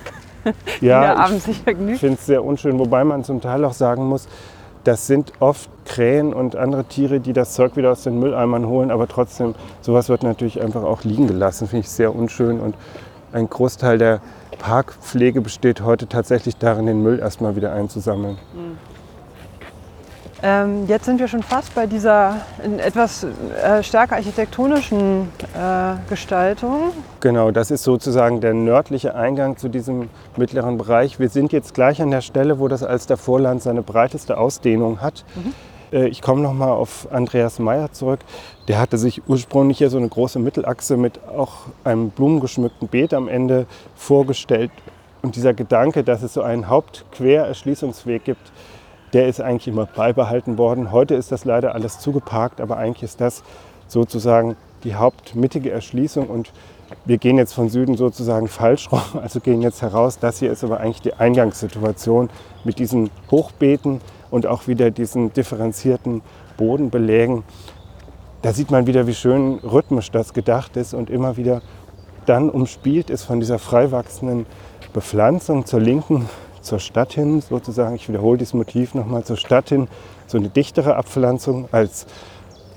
[0.80, 4.28] Ja, ich finde es sehr unschön, wobei man zum Teil auch sagen muss,
[4.84, 8.92] das sind oft Krähen und andere Tiere, die das Zeug wieder aus den Mülleimern holen,
[8.92, 12.76] aber trotzdem, sowas wird natürlich einfach auch liegen gelassen, finde ich sehr unschön und
[13.32, 14.20] ein Großteil der
[14.58, 18.38] Parkpflege besteht heute tatsächlich darin, den Müll erstmal wieder einzusammeln.
[18.54, 18.78] Mhm.
[20.42, 22.42] Ähm, jetzt sind wir schon fast bei dieser
[22.78, 26.92] etwas äh, stärker architektonischen äh, Gestaltung.
[27.20, 31.18] Genau, das ist sozusagen der nördliche Eingang zu diesem mittleren Bereich.
[31.18, 35.24] Wir sind jetzt gleich an der Stelle, wo das Alstervorland seine breiteste Ausdehnung hat.
[35.36, 35.54] Mhm.
[35.92, 38.20] Äh, ich komme nochmal auf Andreas Meyer zurück.
[38.68, 43.28] Der hatte sich ursprünglich hier so eine große Mittelachse mit auch einem blumengeschmückten Beet am
[43.28, 44.70] Ende vorgestellt.
[45.22, 48.52] Und dieser Gedanke, dass es so einen Hauptquererschließungsweg gibt,
[49.12, 50.92] der ist eigentlich immer beibehalten worden.
[50.92, 53.42] Heute ist das leider alles zugeparkt, aber eigentlich ist das
[53.88, 56.52] sozusagen die hauptmittige Erschließung und
[57.04, 60.18] wir gehen jetzt von Süden sozusagen falsch rum, also gehen jetzt heraus.
[60.18, 62.30] Das hier ist aber eigentlich die Eingangssituation
[62.64, 64.00] mit diesen Hochbeeten,
[64.36, 66.20] und auch wieder diesen differenzierten
[66.58, 67.42] Bodenbelägen.
[68.42, 71.62] Da sieht man wieder, wie schön rhythmisch das gedacht ist und immer wieder
[72.26, 74.44] dann umspielt ist von dieser frei wachsenden
[74.92, 76.28] Bepflanzung zur linken,
[76.60, 77.94] zur Stadt hin, sozusagen.
[77.94, 79.88] Ich wiederhole dieses Motiv nochmal zur Stadt hin,
[80.26, 82.06] so eine dichtere Abpflanzung als,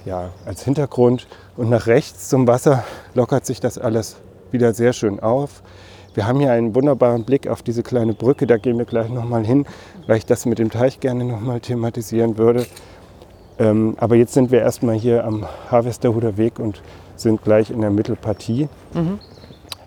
[0.05, 1.27] ja, als Hintergrund.
[1.57, 4.15] Und nach rechts zum Wasser lockert sich das alles
[4.51, 5.61] wieder sehr schön auf.
[6.13, 9.45] Wir haben hier einen wunderbaren Blick auf diese kleine Brücke, da gehen wir gleich nochmal
[9.45, 9.65] hin,
[10.07, 12.65] weil ich das mit dem Teich gerne nochmal thematisieren würde.
[13.59, 16.81] Ähm, aber jetzt sind wir erstmal hier am Harvesterhuder Weg und
[17.15, 18.69] sind gleich in der Mittelpartie.
[18.93, 19.19] Mhm.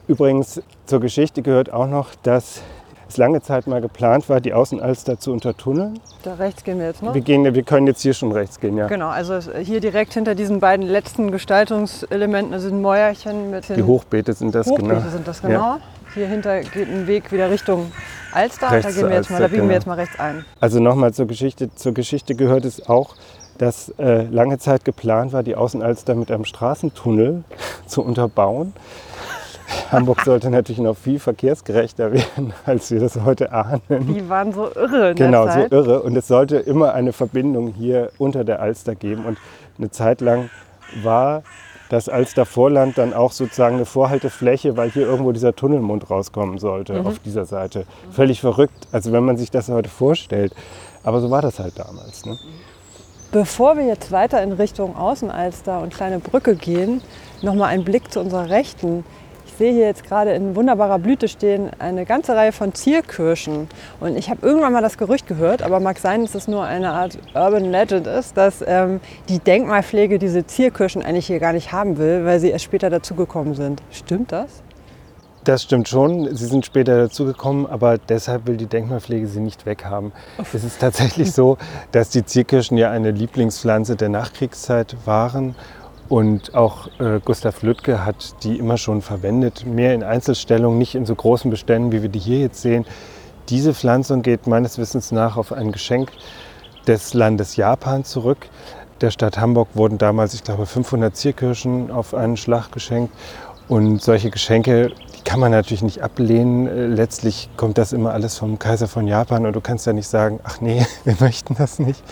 [0.07, 2.61] Übrigens zur Geschichte gehört auch noch, dass
[3.09, 5.99] es lange Zeit mal geplant war, die Außenalster zu untertunneln.
[6.23, 7.15] Da rechts gehen wir jetzt noch?
[7.15, 8.89] Wir, gehen, wir können jetzt hier schon rechts gehen, ja.
[8.89, 13.77] Genau, also hier direkt hinter diesen beiden letzten Gestaltungselementen sind Mäuerchen mit den...
[13.77, 15.11] Die Hochbeete sind das, Hochbeete genau.
[15.11, 15.53] sind das, genau.
[15.53, 15.81] Ja.
[16.15, 17.91] Hier hinter geht ein Weg wieder Richtung
[18.33, 18.69] Alster.
[18.69, 19.69] Da, gehen wir jetzt mal, da biegen genau.
[19.69, 20.45] wir jetzt mal rechts ein.
[20.61, 21.75] Also nochmal zur Geschichte.
[21.75, 23.15] Zur Geschichte gehört es auch,
[23.57, 27.45] dass äh, lange Zeit geplant war, die Außenalster mit einem Straßentunnel
[27.87, 28.75] zu unterbauen.
[29.93, 33.81] Hamburg sollte natürlich noch viel verkehrsgerechter werden, als wir das heute ahnen.
[33.89, 35.11] Die waren so irre.
[35.11, 35.73] In genau, der so Zeit.
[35.73, 36.03] irre.
[36.03, 39.25] Und es sollte immer eine Verbindung hier unter der Alster geben.
[39.25, 39.39] Und
[39.79, 40.51] eine Zeit lang
[41.03, 41.43] war
[41.93, 47.07] das Alstervorland dann auch sozusagen eine Vorhaltefläche, weil hier irgendwo dieser Tunnelmund rauskommen sollte Mhm.
[47.07, 47.85] auf dieser Seite.
[48.11, 50.55] Völlig verrückt, also wenn man sich das heute vorstellt.
[51.05, 52.25] Aber so war das halt damals.
[52.25, 52.39] Ne?
[53.31, 57.03] Bevor wir jetzt weiter in Richtung Außenalster und kleine Brücke gehen,
[57.43, 59.05] nochmal ein Blick zu unserer Rechten.
[59.53, 63.69] Ich sehe hier jetzt gerade in wunderbarer Blüte stehen eine ganze Reihe von Zierkirschen.
[64.01, 66.91] Und ich habe irgendwann mal das Gerücht gehört, aber mag sein, dass es nur eine
[66.91, 71.99] Art Urban Legend ist, dass ähm, die Denkmalpflege diese Zierkirschen eigentlich hier gar nicht haben
[71.99, 73.83] will, weil sie erst später dazugekommen sind.
[73.91, 74.63] Stimmt das?
[75.45, 76.35] Das stimmt schon.
[76.35, 80.13] Sie sind später dazugekommen, aber deshalb will die Denkmalpflege sie nicht weghaben.
[80.55, 81.59] Es ist tatsächlich so,
[81.91, 85.57] dass die Zierkirschen ja eine Lieblingspflanze der Nachkriegszeit waren.
[86.13, 91.07] Und auch äh, Gustav Lüttke hat die immer schon verwendet, mehr in Einzelstellungen, nicht in
[91.07, 92.85] so großen Beständen, wie wir die hier jetzt sehen.
[93.49, 96.13] Diese Pflanzung geht meines Wissens nach auf ein Geschenk
[96.87, 98.51] des Landes Japan zurück.
[99.01, 103.15] Der Stadt Hamburg wurden damals, ich glaube, 500 Zierkirschen auf einen Schlag geschenkt.
[103.67, 106.67] Und solche Geschenke, die kann man natürlich nicht ablehnen.
[106.67, 110.09] Äh, Letztlich kommt das immer alles vom Kaiser von Japan und du kannst ja nicht
[110.09, 112.05] sagen, ach nee, wir möchten das nicht.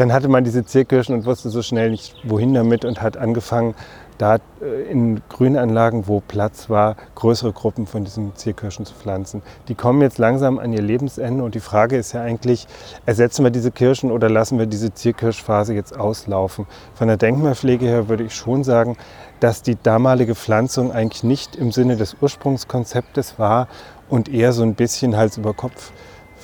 [0.00, 3.74] Dann hatte man diese Zierkirschen und wusste so schnell nicht, wohin damit und hat angefangen,
[4.16, 9.42] da äh, in Grünanlagen, wo Platz war, größere Gruppen von diesen Zierkirschen zu pflanzen.
[9.68, 12.66] Die kommen jetzt langsam an ihr Lebensende und die Frage ist ja eigentlich,
[13.04, 16.64] ersetzen wir diese Kirschen oder lassen wir diese Zierkirschphase jetzt auslaufen?
[16.94, 18.96] Von der Denkmalpflege her würde ich schon sagen,
[19.40, 23.68] dass die damalige Pflanzung eigentlich nicht im Sinne des Ursprungskonzeptes war
[24.08, 25.92] und eher so ein bisschen Hals über Kopf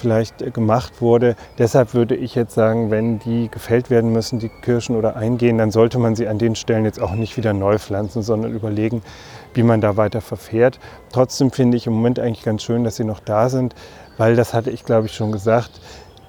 [0.06, 1.34] vielleicht gemacht wurde.
[1.58, 5.72] Deshalb würde ich jetzt sagen, wenn die gefällt werden müssen, die Kirschen oder eingehen, dann
[5.72, 9.02] sollte man sie an den Stellen jetzt auch nicht wieder neu pflanzen, sondern überlegen,
[9.54, 10.78] wie man da weiter verfährt.
[11.10, 13.74] Trotzdem finde ich im Moment eigentlich ganz schön, dass sie noch da sind,
[14.16, 15.80] weil das hatte ich, glaube ich, schon gesagt,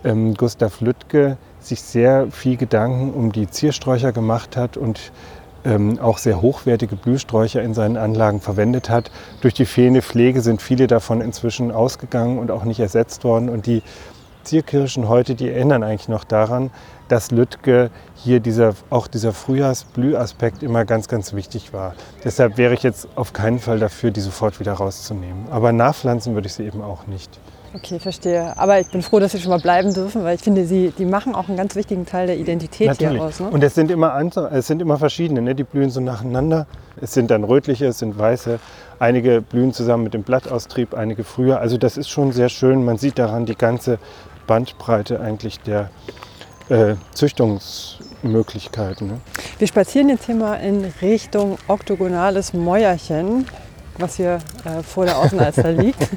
[0.04, 5.12] ähm, Gustav Lüttke sich sehr viel Gedanken um die Ziersträucher gemacht hat und
[5.66, 9.12] ähm, auch sehr hochwertige Blühsträucher in seinen Anlagen verwendet hat.
[9.42, 13.50] Durch die fehlende Pflege sind viele davon inzwischen ausgegangen und auch nicht ersetzt worden.
[13.50, 13.84] Und die
[14.44, 16.72] Zierkirschen heute, die erinnern eigentlich noch daran,
[17.10, 21.96] dass Lüttke hier dieser, auch dieser Frühjahrsblühaspekt immer ganz, ganz wichtig war.
[22.24, 25.48] Deshalb wäre ich jetzt auf keinen Fall dafür, die sofort wieder rauszunehmen.
[25.52, 27.40] Aber nachpflanzen würde ich sie eben auch nicht.
[27.78, 28.58] Okay, verstehe.
[28.58, 31.06] Aber ich bin froh, dass sie schon mal bleiben dürfen, weil ich finde, sie, die
[31.06, 33.40] machen auch einen ganz wichtigen Teil der Identität hier aus.
[33.40, 33.50] Ne?
[33.50, 35.54] Und es sind immer andere, es sind immer verschiedene, ne?
[35.54, 36.66] die blühen so nacheinander.
[37.00, 38.60] Es sind dann rötliche, es sind weiße.
[38.98, 41.60] Einige blühen zusammen mit dem Blattaustrieb, einige früher.
[41.60, 42.84] Also das ist schon sehr schön.
[42.84, 44.00] Man sieht daran die ganze
[44.48, 45.92] Bandbreite eigentlich der
[46.70, 49.08] äh, Züchtungsmöglichkeiten.
[49.08, 49.20] Ne?
[49.60, 53.46] Wir spazieren jetzt hier mal in Richtung oktogonales Mäuerchen,
[54.00, 56.08] was hier äh, vor der Außenalster liegt.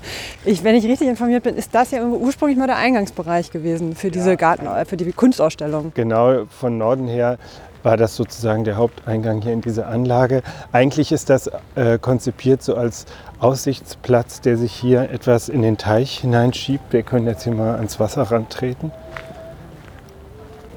[0.44, 4.10] Ich, wenn ich richtig informiert bin, ist das ja ursprünglich mal der Eingangsbereich gewesen für
[4.10, 5.92] diese Garten, äh, für die Kunstausstellung.
[5.94, 7.38] Genau, von Norden her
[7.82, 10.42] war das sozusagen der Haupteingang hier in diese Anlage.
[10.72, 13.06] Eigentlich ist das äh, konzipiert so als
[13.38, 16.92] Aussichtsplatz, der sich hier etwas in den Teich hineinschiebt.
[16.92, 18.92] Wir können jetzt hier mal ans Wasser rantreten.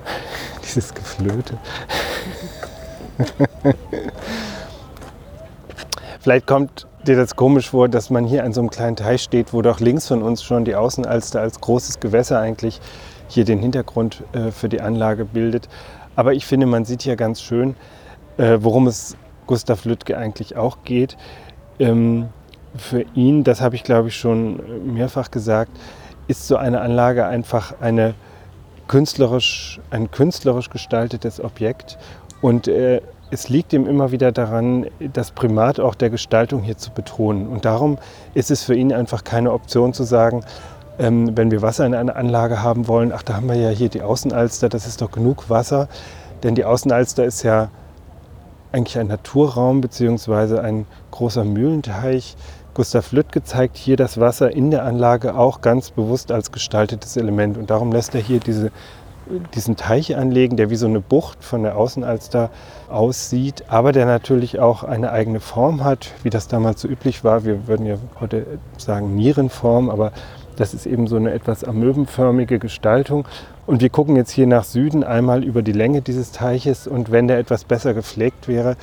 [0.64, 1.58] Dieses Geflöte.
[6.22, 9.54] Vielleicht kommt dir das komisch vor, dass man hier an so einem kleinen Teich steht,
[9.54, 12.80] wo doch links von uns schon die Außenalster als großes Gewässer eigentlich
[13.28, 15.70] hier den Hintergrund äh, für die Anlage bildet.
[16.16, 17.76] Aber ich finde, man sieht hier ganz schön,
[18.38, 21.18] äh, worum es Gustav Lüttke eigentlich auch geht.
[21.80, 22.30] Ähm,
[22.76, 25.72] für ihn, das habe ich glaube ich schon mehrfach gesagt,
[26.28, 28.16] ist so eine Anlage einfach eine
[28.88, 31.98] künstlerisch, ein künstlerisch gestaltetes Objekt.
[32.42, 33.02] Und äh,
[33.34, 37.48] es liegt ihm immer wieder daran, das Primat auch der Gestaltung hier zu betonen.
[37.48, 37.98] Und darum
[38.36, 40.46] ist es für ihn einfach keine Option zu sagen,
[41.00, 43.90] ähm, wenn wir Wasser in einer Anlage haben wollen, ach, da haben wir ja hier
[43.90, 45.88] die Außenalster, das ist doch genug Wasser.
[46.44, 47.70] Denn die Außenalster ist ja
[48.72, 50.60] eigentlich ein Naturraum bzw.
[50.60, 52.36] ein großer Mühlenteich.
[52.76, 57.58] Gustav Lüttke zeigt hier das Wasser in der Anlage auch ganz bewusst als gestaltetes Element.
[57.58, 58.72] Und darum lässt er hier diese,
[59.56, 62.50] diesen Teich anlegen, der wie so eine Bucht von der Außenalster
[62.90, 67.46] aussieht, aber der natürlich auch eine eigene Form hat, wie das damals so üblich war.
[67.46, 68.46] Wir würden ja heute
[68.78, 70.12] sagen Nierenform, aber
[70.56, 73.28] das ist eben so eine etwas amöbenförmige Gestaltung.
[73.66, 77.28] Und wir gucken jetzt hier nach Süden einmal über die Länge dieses Teiches und wenn
[77.28, 78.76] der etwas besser gepflegt wäre,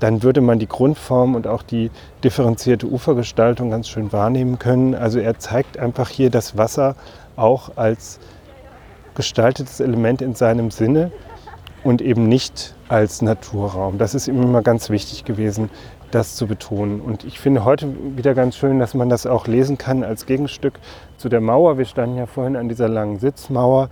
[0.00, 1.90] dann würde man die Grundform und auch die
[2.24, 4.94] differenzierte Ufergestaltung ganz schön wahrnehmen können.
[4.94, 6.96] Also er zeigt einfach hier das Wasser
[7.36, 8.18] auch als
[9.14, 11.10] gestaltetes Element in seinem Sinne
[11.82, 13.98] und eben nicht als Naturraum.
[13.98, 15.70] Das ist ihm immer ganz wichtig gewesen,
[16.10, 17.00] das zu betonen.
[17.00, 20.74] Und ich finde heute wieder ganz schön, dass man das auch lesen kann als Gegenstück
[21.16, 21.76] zu der Mauer.
[21.76, 23.88] Wir standen ja vorhin an dieser langen Sitzmauer,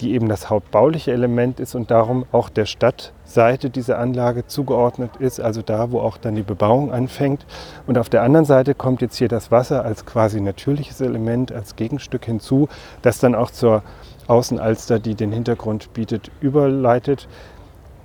[0.00, 5.40] die eben das hauptbauliche Element ist und darum auch der Stadtseite dieser Anlage zugeordnet ist,
[5.40, 7.46] also da, wo auch dann die Bebauung anfängt.
[7.86, 11.76] Und auf der anderen Seite kommt jetzt hier das Wasser als quasi natürliches Element, als
[11.76, 12.68] Gegenstück hinzu,
[13.02, 13.82] das dann auch zur
[14.26, 17.28] Außenalster, die den Hintergrund bietet, überleitet.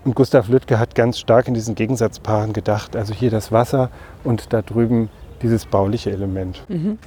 [0.05, 2.95] Und Gustav Lüttke hat ganz stark in diesen Gegensatzpaaren gedacht.
[2.95, 3.89] Also hier das Wasser
[4.23, 5.09] und da drüben
[5.41, 6.63] dieses bauliche Element.
[6.69, 6.97] Mhm.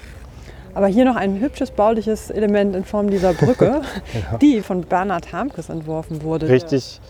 [0.75, 3.83] Aber hier noch ein hübsches bauliches Element in Form dieser Brücke,
[4.15, 4.37] ja.
[4.41, 6.49] die von Bernhard Harmkes entworfen wurde.
[6.49, 7.01] Richtig.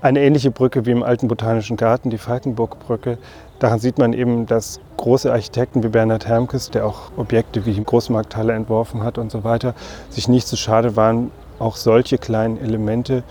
[0.00, 3.16] Eine ähnliche Brücke wie im alten Botanischen Garten, die Falkenburg-Brücke.
[3.58, 7.82] Daran sieht man eben, dass große Architekten wie Bernhard Hermkes, der auch Objekte wie die
[7.82, 9.74] Großmarkthalle entworfen hat und so weiter,
[10.10, 13.22] sich nicht so schade waren, auch solche kleinen Elemente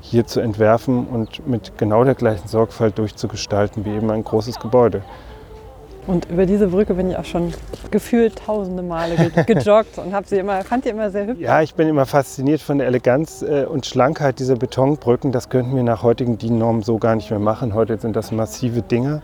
[0.00, 5.02] hier zu entwerfen und mit genau der gleichen Sorgfalt durchzugestalten wie eben ein großes Gebäude.
[6.06, 7.52] Und über diese Brücke bin ich auch schon
[7.90, 11.40] gefühlt tausende Male gejoggt und habe sie immer, fand die immer sehr hübsch.
[11.40, 15.30] Ja, ich bin immer fasziniert von der Eleganz äh, und Schlankheit dieser Betonbrücken.
[15.30, 17.74] Das könnten wir nach heutigen DIN-Normen so gar nicht mehr machen.
[17.74, 19.22] Heute sind das massive Dinger.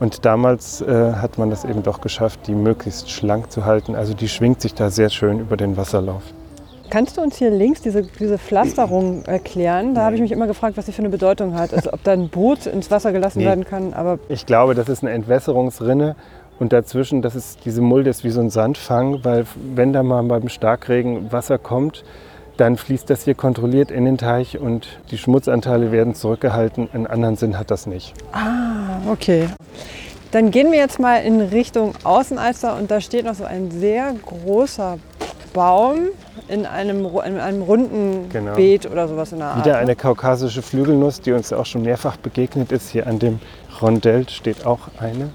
[0.00, 3.94] Und damals äh, hat man das eben doch geschafft, die möglichst schlank zu halten.
[3.94, 6.22] Also die schwingt sich da sehr schön über den Wasserlauf.
[6.90, 9.94] Kannst du uns hier links diese, diese Pflasterung erklären?
[9.94, 11.74] Da habe ich mich immer gefragt, was sie für eine Bedeutung hat.
[11.74, 13.44] Also ob da ein Boot ins Wasser gelassen nee.
[13.46, 13.94] werden kann.
[13.94, 16.16] Aber ich glaube, das ist eine Entwässerungsrinne.
[16.58, 19.44] Und dazwischen, das ist diese Mulde ist wie so ein Sandfang, weil
[19.74, 22.02] wenn da mal beim Starkregen Wasser kommt,
[22.56, 26.88] dann fließt das hier kontrolliert in den Teich und die Schmutzanteile werden zurückgehalten.
[26.92, 28.14] Einen anderen Sinn hat das nicht.
[28.32, 29.48] Ah, okay.
[30.30, 34.14] Dann gehen wir jetzt mal in Richtung Außenalster und da steht noch so ein sehr
[34.24, 34.98] großer
[35.52, 36.08] Baum
[36.48, 38.54] in einem, in einem runden genau.
[38.54, 39.64] Beet oder sowas in der Art.
[39.64, 39.78] Wieder ne?
[39.78, 42.90] eine kaukasische Flügelnuss, die uns auch schon mehrfach begegnet ist.
[42.90, 43.40] Hier an dem
[43.80, 45.30] Rondell steht auch eine.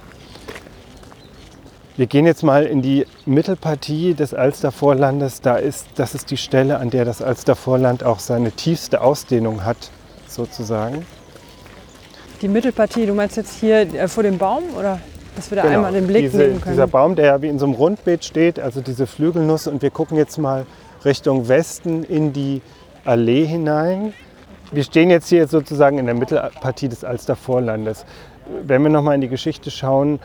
[1.98, 5.42] Wir gehen jetzt mal in die Mittelpartie des Alstervorlandes.
[5.42, 9.92] Da ist, das ist die Stelle, an der das Alstervorland auch seine tiefste Ausdehnung hat,
[10.28, 11.06] sozusagen.
[12.42, 15.00] Die Mittelpartie, du meinst jetzt hier äh, vor dem Baum oder?
[15.36, 15.76] Dass wir da genau.
[15.76, 16.76] einmal den Blick Diese, nehmen können.
[16.76, 19.68] Dieser Baum, der ja wie in so einem Rundbeet steht, also diese Flügelnuss.
[19.68, 20.66] Und wir gucken jetzt mal
[21.04, 22.62] Richtung Westen in die
[23.06, 24.14] Allee hinein.
[24.72, 28.06] Wir stehen jetzt hier sozusagen in der Mittelpartie des Alstervorlandes.
[28.64, 30.20] Wenn wir nochmal in die Geschichte schauen,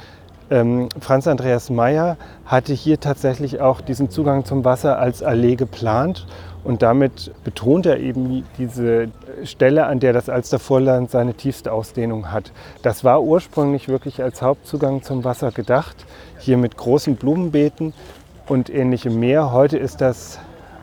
[0.50, 6.26] ähm, Franz Andreas Mayer hatte hier tatsächlich auch diesen Zugang zum Wasser als Allee geplant
[6.62, 9.08] und damit betont er eben diese
[9.44, 12.52] Stelle, an der das Alstervorland seine tiefste Ausdehnung hat.
[12.82, 16.06] Das war ursprünglich wirklich als Hauptzugang zum Wasser gedacht,
[16.38, 17.92] hier mit großen Blumenbeeten
[18.46, 19.52] und ähnlichem Meer.
[19.52, 20.38] Heute ist das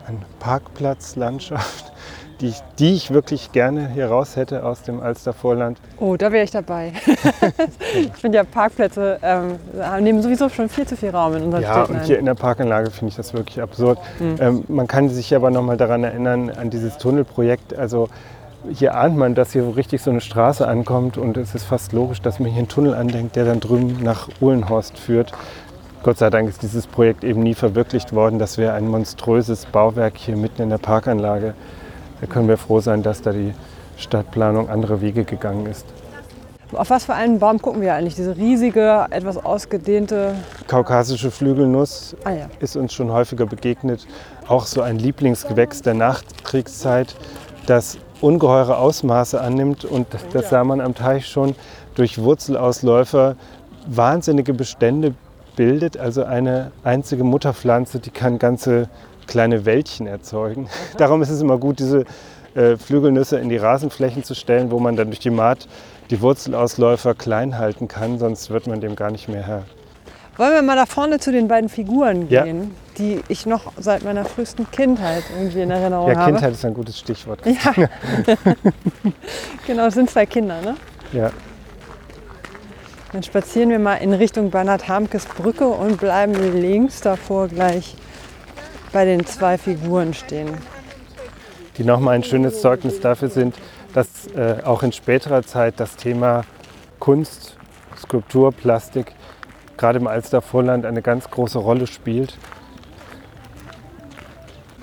[0.06, 1.92] eine Parkplatzlandschaft
[2.40, 5.78] die ich, die ich wirklich gerne hier raus hätte aus dem Alstervorland.
[5.98, 6.92] Oh, da wäre ich dabei.
[7.94, 9.58] ich finde ja Parkplätze ähm,
[10.00, 11.94] nehmen sowieso schon viel zu viel Raum in unseren ja, Städten.
[11.94, 13.98] Ja, und hier in der Parkanlage finde ich das wirklich absurd.
[14.18, 14.36] Mhm.
[14.40, 17.76] Ähm, man kann sich aber noch mal daran erinnern, an dieses Tunnelprojekt.
[17.76, 18.08] Also
[18.70, 22.20] hier ahnt man, dass hier richtig so eine Straße ankommt und es ist fast logisch,
[22.22, 25.32] dass man hier einen Tunnel andenkt, der dann drüben nach Uhlenhorst führt.
[26.04, 28.38] Gott sei Dank ist dieses Projekt eben nie verwirklicht worden.
[28.38, 31.54] Das wäre ein monströses Bauwerk hier mitten in der Parkanlage
[32.24, 33.52] da können wir froh sein, dass da die
[33.98, 35.84] Stadtplanung andere Wege gegangen ist.
[36.72, 38.14] Auf was für einen Baum gucken wir eigentlich?
[38.14, 40.34] Diese riesige, etwas ausgedehnte.
[40.66, 42.46] Kaukasische Flügelnuss ah, ja.
[42.60, 44.06] ist uns schon häufiger begegnet.
[44.48, 47.14] Auch so ein Lieblingsgewächs der Nachkriegszeit,
[47.66, 49.84] das ungeheure Ausmaße annimmt.
[49.84, 51.54] Und das sah man am Teich schon
[51.94, 53.36] durch Wurzelausläufer
[53.86, 55.14] wahnsinnige Bestände
[55.56, 55.96] bildet.
[55.96, 58.88] Also eine einzige Mutterpflanze, die kann ganze
[59.26, 60.68] kleine Wäldchen erzeugen.
[60.98, 62.04] Darum ist es immer gut, diese
[62.54, 65.66] äh, Flügelnüsse in die Rasenflächen zu stellen, wo man dann durch die Maat
[66.10, 69.62] die Wurzelausläufer klein halten kann, sonst wird man dem gar nicht mehr Herr.
[70.36, 72.42] Wollen wir mal da vorne zu den beiden Figuren Ja.
[72.42, 76.32] gehen, die ich noch seit meiner frühesten Kindheit irgendwie in Erinnerung Ja, habe?
[76.32, 77.40] Kindheit ist ein gutes Stichwort.
[77.46, 77.72] Ja.
[79.66, 80.74] genau, es sind zwei Kinder, ne?
[81.12, 81.30] Ja.
[83.14, 87.94] Dann spazieren wir mal in Richtung Bernhard Hamkes Brücke und bleiben links davor gleich
[88.92, 90.48] bei den zwei Figuren stehen.
[91.78, 93.54] die nochmal ein schönes Zeugnis dafür sind,
[93.92, 96.42] dass äh, auch in späterer Zeit das Thema
[96.98, 97.56] Kunst,
[97.96, 99.12] Skulptur, Plastik
[99.76, 102.36] gerade im Alstervorland eine ganz große Rolle spielt.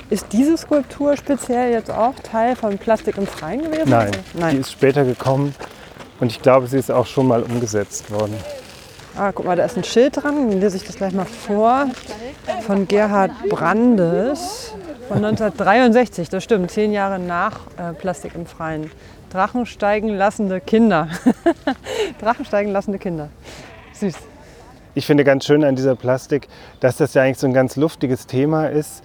[0.10, 3.90] Ist diese Skulptur speziell jetzt auch Teil von Plastik im Freien gewesen?
[3.90, 4.60] Nein, die Nein.
[4.62, 5.54] ist später gekommen
[6.22, 8.36] und ich glaube, sie ist auch schon mal umgesetzt worden.
[9.18, 10.50] Ah, guck mal, da ist ein Schild dran.
[10.50, 11.88] Dann lese ich das gleich mal vor.
[12.66, 14.74] Von Gerhard Brandes
[15.10, 16.30] von 1963.
[16.30, 18.90] Das stimmt, zehn Jahre nach äh, Plastik im Freien.
[19.30, 21.10] Drachen steigen lassende Kinder.
[22.22, 23.30] Drachen steigen lassende Kinder.
[23.94, 24.16] Süß.
[24.94, 26.48] Ich finde ganz schön an dieser Plastik,
[26.80, 29.04] dass das ja eigentlich so ein ganz luftiges Thema ist.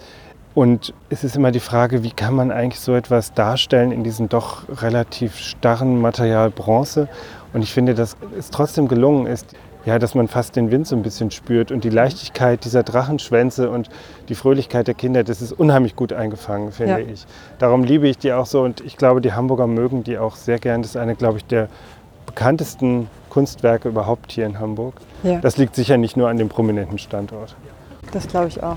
[0.57, 4.31] Und es ist immer die Frage, wie kann man eigentlich so etwas darstellen in diesem
[4.31, 7.09] doch relativ starren Material Bronze.
[7.53, 9.53] Und ich finde, dass es trotzdem gelungen ist,
[9.85, 11.71] ja, dass man fast den Wind so ein bisschen spürt.
[11.71, 13.91] Und die Leichtigkeit dieser Drachenschwänze und
[14.31, 17.07] die Fröhlichkeit der Kinder, das ist unheimlich gut eingefangen, finde Ja.
[17.07, 17.27] ich.
[17.59, 18.63] Darum liebe ich die auch so.
[18.63, 20.81] Und ich glaube, die Hamburger mögen die auch sehr gern.
[20.81, 21.69] Das ist eine, glaube ich, der
[22.25, 24.95] bekanntesten Kunstwerke überhaupt hier in Hamburg.
[25.23, 27.55] Ja, Das liegt sicher nicht nur an dem prominenten Standort.
[28.13, 28.77] das glaube ich auch.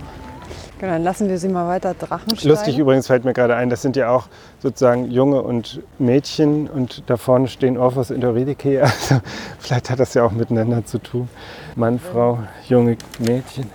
[0.80, 2.50] Genau, dann lassen wir sie mal weiter Drachen steigen.
[2.50, 4.28] Lustig übrigens fällt mir gerade ein, das sind ja auch
[4.60, 8.82] sozusagen Junge und Mädchen und da vorne stehen Orphos und Eurydike.
[9.10, 9.22] Also
[9.60, 11.30] vielleicht hat das ja auch miteinander zu tun.
[11.76, 13.70] Mann, Frau, junge Mädchen.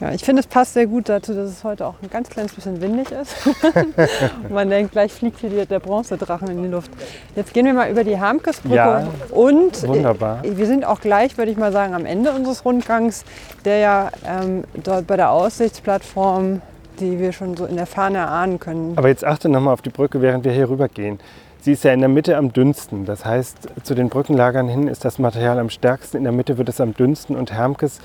[0.00, 2.52] Ja, ich finde, es passt sehr gut dazu, dass es heute auch ein ganz kleines
[2.52, 3.34] bisschen windig ist.
[4.44, 6.90] und man denkt, gleich fliegt hier der Bronzedrachen in die Luft.
[7.34, 10.44] Jetzt gehen wir mal über die Harmkesbrücke Ja, und wunderbar.
[10.44, 13.24] äh, wir sind auch gleich, würde ich mal sagen, am Ende unseres Rundgangs,
[13.64, 16.60] der ja ähm, dort bei der Aussichtsplattform,
[17.00, 18.92] die wir schon so in der Fahne erahnen können.
[18.96, 21.20] Aber jetzt achte nochmal auf die Brücke, während wir hier rübergehen.
[21.62, 23.06] Sie ist ja in der Mitte am dünnsten.
[23.06, 26.18] Das heißt, zu den Brückenlagern hin ist das Material am stärksten.
[26.18, 27.98] In der Mitte wird es am dünnsten und Hermkes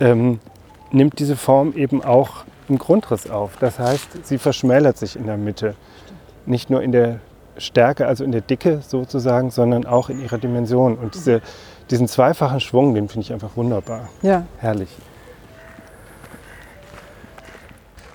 [0.00, 0.40] ähm,
[0.92, 3.56] nimmt diese Form eben auch im Grundriss auf.
[3.58, 5.74] Das heißt, sie verschmälert sich in der Mitte.
[6.46, 7.20] Nicht nur in der
[7.58, 10.96] Stärke, also in der Dicke sozusagen, sondern auch in ihrer Dimension.
[10.96, 11.42] Und diese,
[11.90, 14.08] diesen zweifachen Schwung, den finde ich einfach wunderbar.
[14.22, 14.46] Ja.
[14.58, 14.88] Herrlich.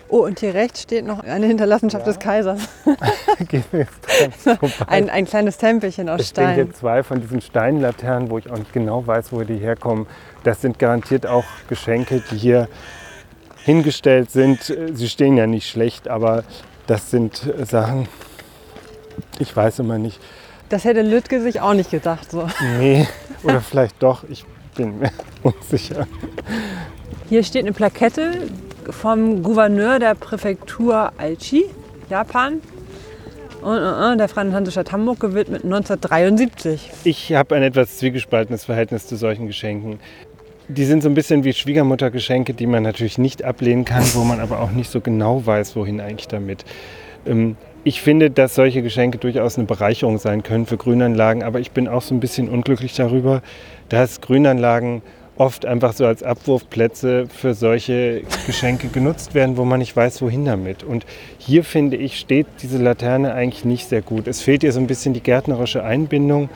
[0.09, 2.61] Oh, und hier rechts steht noch eine Hinterlassenschaft des Kaisers.
[3.51, 4.47] Jetzt.
[4.87, 6.55] Ein, ein kleines Tempelchen aus Es stehen Stein.
[6.55, 10.07] hier zwei von diesen Steinlaternen, wo ich auch nicht genau weiß, wo die herkommen.
[10.43, 12.69] Das sind garantiert auch Geschenke, die hier
[13.65, 14.73] hingestellt sind.
[14.93, 16.43] Sie stehen ja nicht schlecht, aber
[16.87, 18.07] das sind äh, Sachen,
[19.39, 20.19] ich weiß immer nicht.
[20.69, 22.31] Das hätte Lütke sich auch nicht gedacht.
[22.31, 22.47] So.
[22.79, 23.07] Nee,
[23.43, 24.45] oder vielleicht doch, ich
[24.75, 25.11] bin mir
[25.43, 26.07] unsicher.
[27.27, 28.47] Hier steht eine Plakette
[28.89, 31.65] vom Gouverneur der Präfektur Aichi,
[32.09, 32.61] Japan.
[33.61, 36.91] Und äh, äh, der Freien Hansestadt Hamburg gewidmet 1973.
[37.03, 39.99] Ich habe ein etwas zwiegespaltenes Verhältnis zu solchen Geschenken.
[40.67, 44.39] Die sind so ein bisschen wie Schwiegermuttergeschenke, die man natürlich nicht ablehnen kann, wo man
[44.39, 46.65] aber auch nicht so genau weiß, wohin eigentlich damit.
[47.25, 51.71] Ähm, Ich finde, dass solche Geschenke durchaus eine Bereicherung sein können für Grünanlagen, aber ich
[51.71, 53.41] bin auch so ein bisschen unglücklich darüber,
[53.87, 55.01] dass Grünanlagen
[55.37, 60.45] oft einfach so als Abwurfplätze für solche Geschenke genutzt werden, wo man nicht weiß, wohin
[60.45, 60.83] damit.
[60.83, 61.05] Und
[61.37, 64.27] hier finde ich, steht diese Laterne eigentlich nicht sehr gut.
[64.27, 66.49] Es fehlt ihr so ein bisschen die gärtnerische Einbindung.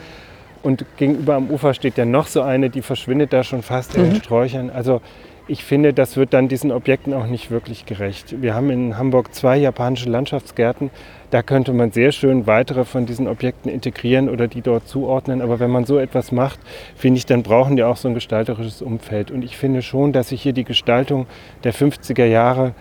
[0.62, 4.04] Und gegenüber am Ufer steht ja noch so eine, die verschwindet da schon fast in
[4.04, 4.70] den Sträuchern.
[4.70, 5.00] Also
[5.48, 8.40] ich finde, das wird dann diesen Objekten auch nicht wirklich gerecht.
[8.42, 10.90] Wir haben in Hamburg zwei japanische Landschaftsgärten.
[11.30, 15.40] Da könnte man sehr schön weitere von diesen Objekten integrieren oder die dort zuordnen.
[15.40, 16.60] Aber wenn man so etwas macht,
[16.94, 19.30] finde ich, dann brauchen die auch so ein gestalterisches Umfeld.
[19.30, 21.26] Und ich finde schon, dass sich hier die Gestaltung
[21.64, 22.74] der 50er Jahre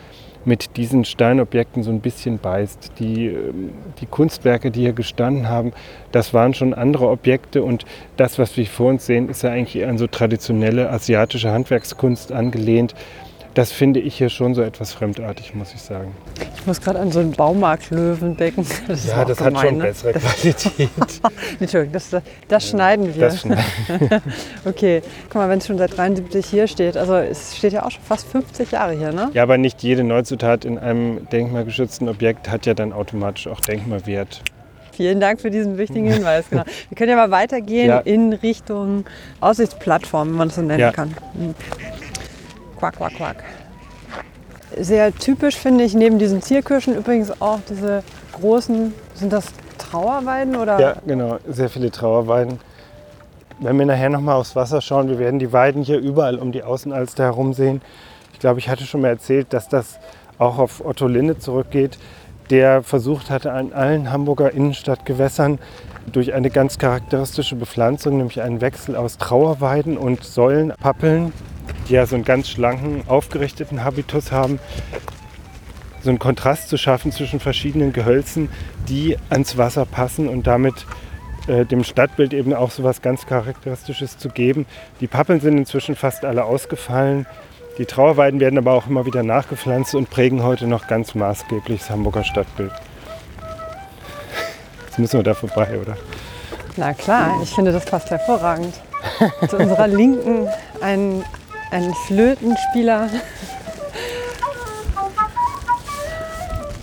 [0.45, 2.93] mit diesen Steinobjekten so ein bisschen beißt.
[2.99, 5.73] Die, ähm, die Kunstwerke, die hier gestanden haben,
[6.11, 7.85] das waren schon andere Objekte und
[8.17, 12.95] das, was wir vor uns sehen, ist ja eigentlich an so traditionelle asiatische Handwerkskunst angelehnt.
[13.53, 16.15] Das finde ich hier schon so etwas fremdartig, muss ich sagen.
[16.55, 18.65] Ich muss gerade an so einen Baumarktlöwen denken.
[18.87, 19.83] Das ist auch gemein, ne?
[19.85, 20.89] bessere Qualität.
[21.59, 22.09] Entschuldigung, das,
[22.47, 23.21] das schneiden wir.
[23.21, 23.63] Das schneiden.
[24.65, 27.91] okay, guck mal, wenn es schon seit 73 hier steht, also es steht ja auch
[27.91, 29.29] schon fast 50 Jahre hier, ne?
[29.33, 34.41] Ja, aber nicht jede Neuzutat in einem denkmalgeschützten Objekt hat ja dann automatisch auch Denkmalwert.
[34.93, 36.45] Vielen Dank für diesen wichtigen Hinweis.
[36.49, 36.63] Genau.
[36.89, 37.99] Wir können ja mal weitergehen Ja.
[37.99, 39.05] in Richtung
[39.39, 40.91] Aussichtsplattform, wenn man das so nennen Ja.
[40.91, 41.15] kann.
[42.81, 43.43] Quack, quack, quack.
[44.75, 48.01] Sehr typisch finde ich neben diesen Zierkirschen übrigens auch diese
[48.31, 49.45] großen, sind das
[49.77, 50.79] Trauerweiden oder?
[50.79, 52.57] Ja, genau, sehr viele Trauerweiden.
[53.59, 56.63] Wenn wir nachher nochmal aufs Wasser schauen, wir werden die Weiden hier überall um die
[56.63, 57.83] Außenalster herum sehen.
[58.33, 59.99] Ich glaube, ich hatte schon mal erzählt, dass das
[60.39, 61.99] auch auf Otto Linde zurückgeht,
[62.49, 65.59] der versucht hatte, an allen Hamburger Innenstadtgewässern
[66.11, 71.33] durch eine ganz charakteristische Bepflanzung, nämlich einen Wechsel aus Trauerweiden und Säulenpappeln,
[71.87, 74.59] die ja so einen ganz schlanken, aufgerichteten Habitus haben,
[76.03, 78.49] so einen Kontrast zu schaffen zwischen verschiedenen Gehölzen,
[78.89, 80.85] die ans Wasser passen und damit
[81.47, 84.65] äh, dem Stadtbild eben auch so was ganz Charakteristisches zu geben.
[84.99, 87.25] Die Pappeln sind inzwischen fast alle ausgefallen.
[87.77, 91.89] Die Trauerweiden werden aber auch immer wieder nachgepflanzt und prägen heute noch ganz maßgeblich das
[91.89, 92.71] Hamburger Stadtbild.
[94.91, 95.95] Jetzt müssen wir da vorbei, oder?
[96.75, 98.75] Na klar, ich finde das passt hervorragend.
[99.49, 100.49] Zu unserer Linken
[100.81, 101.23] ein,
[101.71, 103.07] ein Flötenspieler.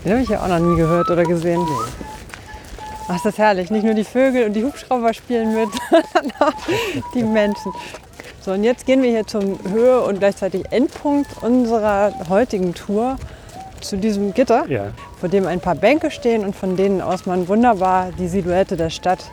[0.02, 1.61] Den habe ich ja auch noch nie gehört oder gesehen.
[3.09, 3.70] Ach, ist das herrlich.
[3.70, 5.68] Nicht nur die Vögel und die Hubschrauber spielen mit,
[6.14, 7.72] sondern auch die Menschen.
[8.40, 13.18] So, und jetzt gehen wir hier zum Höhe- und gleichzeitig Endpunkt unserer heutigen Tour
[13.81, 14.87] zu diesem Gitter, Ja.
[15.20, 18.91] vor dem ein paar Bänke stehen und von denen aus man wunderbar die Silhouette der
[18.91, 19.24] Stadt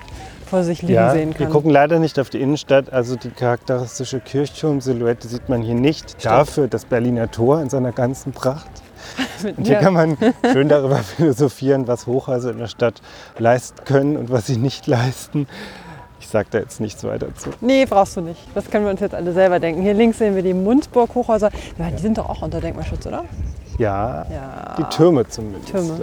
[0.45, 1.49] vor sich liegen Ja, sehen wir kann.
[1.53, 2.93] gucken leider nicht auf die Innenstadt.
[2.93, 6.23] Also die charakteristische Kirchturmsilhouette sieht man hier nicht.
[6.23, 8.69] Dafür das Berliner Tor in seiner ganzen Pracht.
[9.57, 10.17] Und hier kann man
[10.53, 13.01] schön darüber philosophieren, was Hochhäuser in der Stadt
[13.37, 15.47] leisten können und was sie nicht leisten.
[16.19, 17.49] Ich sage da jetzt nichts weiter zu.
[17.61, 18.39] Nee, brauchst du nicht.
[18.55, 19.81] Das können wir uns jetzt alle selber denken.
[19.83, 21.51] Hier links sehen wir die Munzburg-Hochhäuser.
[21.77, 23.25] Ja, die sind doch auch unter Denkmalschutz, oder?
[23.77, 24.75] Ja, Ja.
[24.77, 25.67] die Türme zumindest.
[25.69, 25.99] Türme.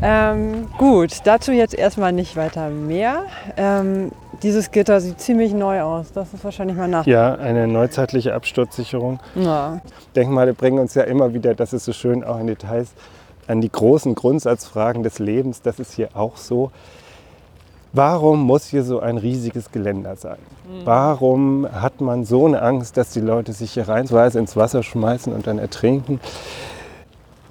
[0.00, 3.22] Ähm, gut, dazu jetzt erstmal nicht weiter mehr.
[3.56, 4.12] Ähm,
[4.42, 6.12] dieses Gitter sieht ziemlich neu aus.
[6.12, 7.04] Das ist wahrscheinlich mal nach.
[7.06, 9.18] Ja, eine neuzeitliche Absturzsicherung.
[9.34, 9.80] Ja.
[10.14, 12.90] Denkmale bringen uns ja immer wieder, das ist so schön auch in Details,
[13.48, 15.62] an die großen Grundsatzfragen des Lebens.
[15.62, 16.70] Das ist hier auch so.
[17.92, 20.38] Warum muss hier so ein riesiges Geländer sein?
[20.84, 25.32] Warum hat man so eine Angst, dass die Leute sich hier reinsweise ins Wasser schmeißen
[25.32, 26.20] und dann ertrinken?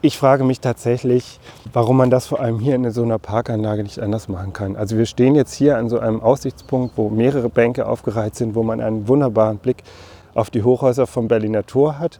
[0.02, 1.40] Ich frage mich tatsächlich,
[1.74, 4.76] warum man das vor allem hier in so einer Parkanlage nicht anders machen kann.
[4.76, 8.62] Also wir stehen jetzt hier an so einem Aussichtspunkt, wo mehrere Bänke aufgereiht sind, wo
[8.62, 9.82] man einen wunderbaren Blick
[10.36, 12.20] auf die Hochhäuser vom Berliner Tor hat.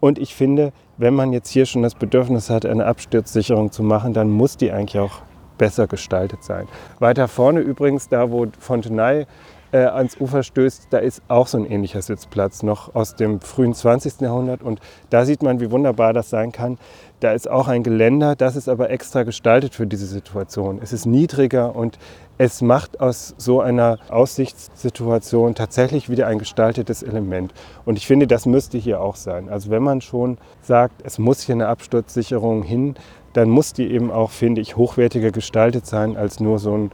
[0.00, 4.14] Und ich finde, wenn man jetzt hier schon das Bedürfnis hat, eine Absturzsicherung zu machen,
[4.14, 5.20] dann muss die eigentlich auch
[5.58, 6.68] besser gestaltet sein.
[6.98, 9.26] Weiter vorne übrigens, da wo Fontenay
[9.74, 13.74] äh, ans Ufer stößt, da ist auch so ein ähnlicher Sitzplatz noch aus dem frühen
[13.74, 14.20] 20.
[14.20, 14.62] Jahrhundert.
[14.62, 14.80] Und
[15.10, 16.78] da sieht man, wie wunderbar das sein kann.
[17.18, 20.78] Da ist auch ein Geländer, das ist aber extra gestaltet für diese Situation.
[20.80, 21.98] Es ist niedriger und
[22.38, 27.52] es macht aus so einer Aussichtssituation tatsächlich wieder ein gestaltetes Element.
[27.84, 29.48] Und ich finde, das müsste hier auch sein.
[29.48, 32.94] Also wenn man schon sagt, es muss hier eine Absturzsicherung hin,
[33.34, 36.92] dann muss die eben auch, finde ich, hochwertiger gestaltet sein als nur so ein,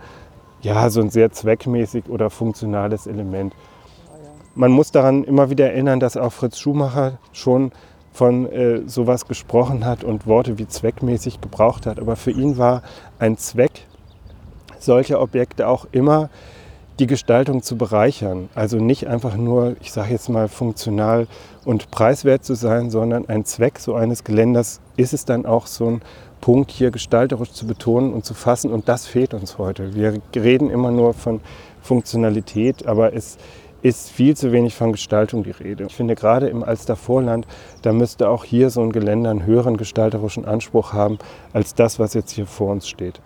[0.62, 3.54] ja, so ein sehr zweckmäßig oder funktionales Element.
[4.54, 7.70] Man muss daran immer wieder erinnern, dass auch Fritz Schumacher schon
[8.12, 12.00] von äh, sowas gesprochen hat und Worte wie zweckmäßig gebraucht hat.
[12.00, 12.82] Aber für ihn war
[13.18, 13.86] ein Zweck
[14.78, 16.30] solcher Objekte auch immer
[16.98, 18.48] die Gestaltung zu bereichern.
[18.54, 21.26] Also nicht einfach nur, ich sage jetzt mal, funktional
[21.64, 25.86] und preiswert zu sein, sondern ein Zweck so eines Geländers ist es dann auch so
[25.86, 26.02] ein
[26.40, 28.72] Punkt hier gestalterisch zu betonen und zu fassen.
[28.72, 29.94] Und das fehlt uns heute.
[29.94, 31.40] Wir reden immer nur von
[31.82, 33.38] Funktionalität, aber es
[33.82, 35.84] ist viel zu wenig von Gestaltung die Rede.
[35.84, 37.46] Ich finde gerade im Alstervorland,
[37.82, 41.18] da müsste auch hier so ein Geländer einen höheren gestalterischen Anspruch haben
[41.52, 43.20] als das, was jetzt hier vor uns steht.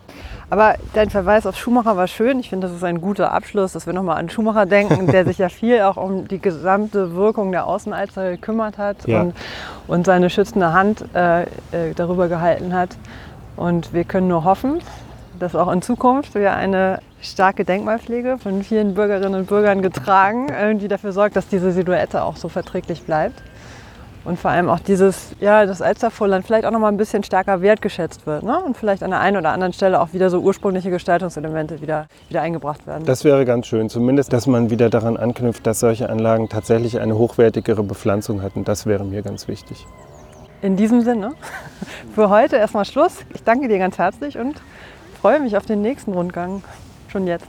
[0.50, 2.38] Aber dein Verweis auf Schumacher war schön.
[2.38, 5.38] Ich finde, das ist ein guter Abschluss, dass wir nochmal an Schumacher denken, der sich
[5.38, 9.22] ja viel auch um die gesamte Wirkung der Außenalster gekümmert hat Ja.
[9.22, 9.34] und,
[9.88, 11.46] und seine schützende Hand äh, äh,
[11.96, 12.90] darüber gehalten hat.
[13.57, 14.80] Und wir können nur hoffen,
[15.39, 20.74] dass auch in Zukunft wir eine starke Denkmalpflege von vielen Bürgerinnen und Bürgern getragen, äh,
[20.74, 23.43] die dafür sorgt, dass diese Silhouette auch so verträglich bleibt.
[24.24, 27.61] Und vor allem auch dieses, ja, das Alstervorland vielleicht auch noch mal ein bisschen stärker
[27.61, 28.43] wertgeschätzt wird.
[28.43, 28.59] Ne?
[28.59, 32.41] Und vielleicht an der einen oder anderen Stelle auch wieder so ursprüngliche Gestaltungselemente wieder, wieder
[32.41, 33.05] eingebracht werden.
[33.05, 33.91] Das wäre ganz schön.
[33.91, 38.64] Zumindest, dass man wieder daran anknüpft, dass solche Anlagen tatsächlich eine hochwertigere Bepflanzung hatten.
[38.64, 39.87] Das wäre mir ganz wichtig.
[40.62, 41.32] In diesem Sinne,
[42.14, 43.18] für heute erstmal Schluss.
[43.35, 44.55] Ich danke dir ganz herzlich und
[45.25, 46.62] freue mich auf den nächsten Rundgang.
[47.09, 47.47] Schon jetzt.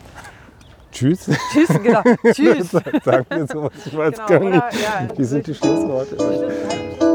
[0.94, 1.30] Tschüss.
[1.52, 2.02] Tschüss, genau.
[2.32, 2.72] Tschüss.
[2.72, 3.74] Sagen wir sowas.
[3.86, 4.56] Ich weiß Genau, gar nicht.
[4.56, 4.70] oder?
[4.72, 6.16] Ja, Wie sind die Schlussworte?
[6.16, 7.15] Tschüss.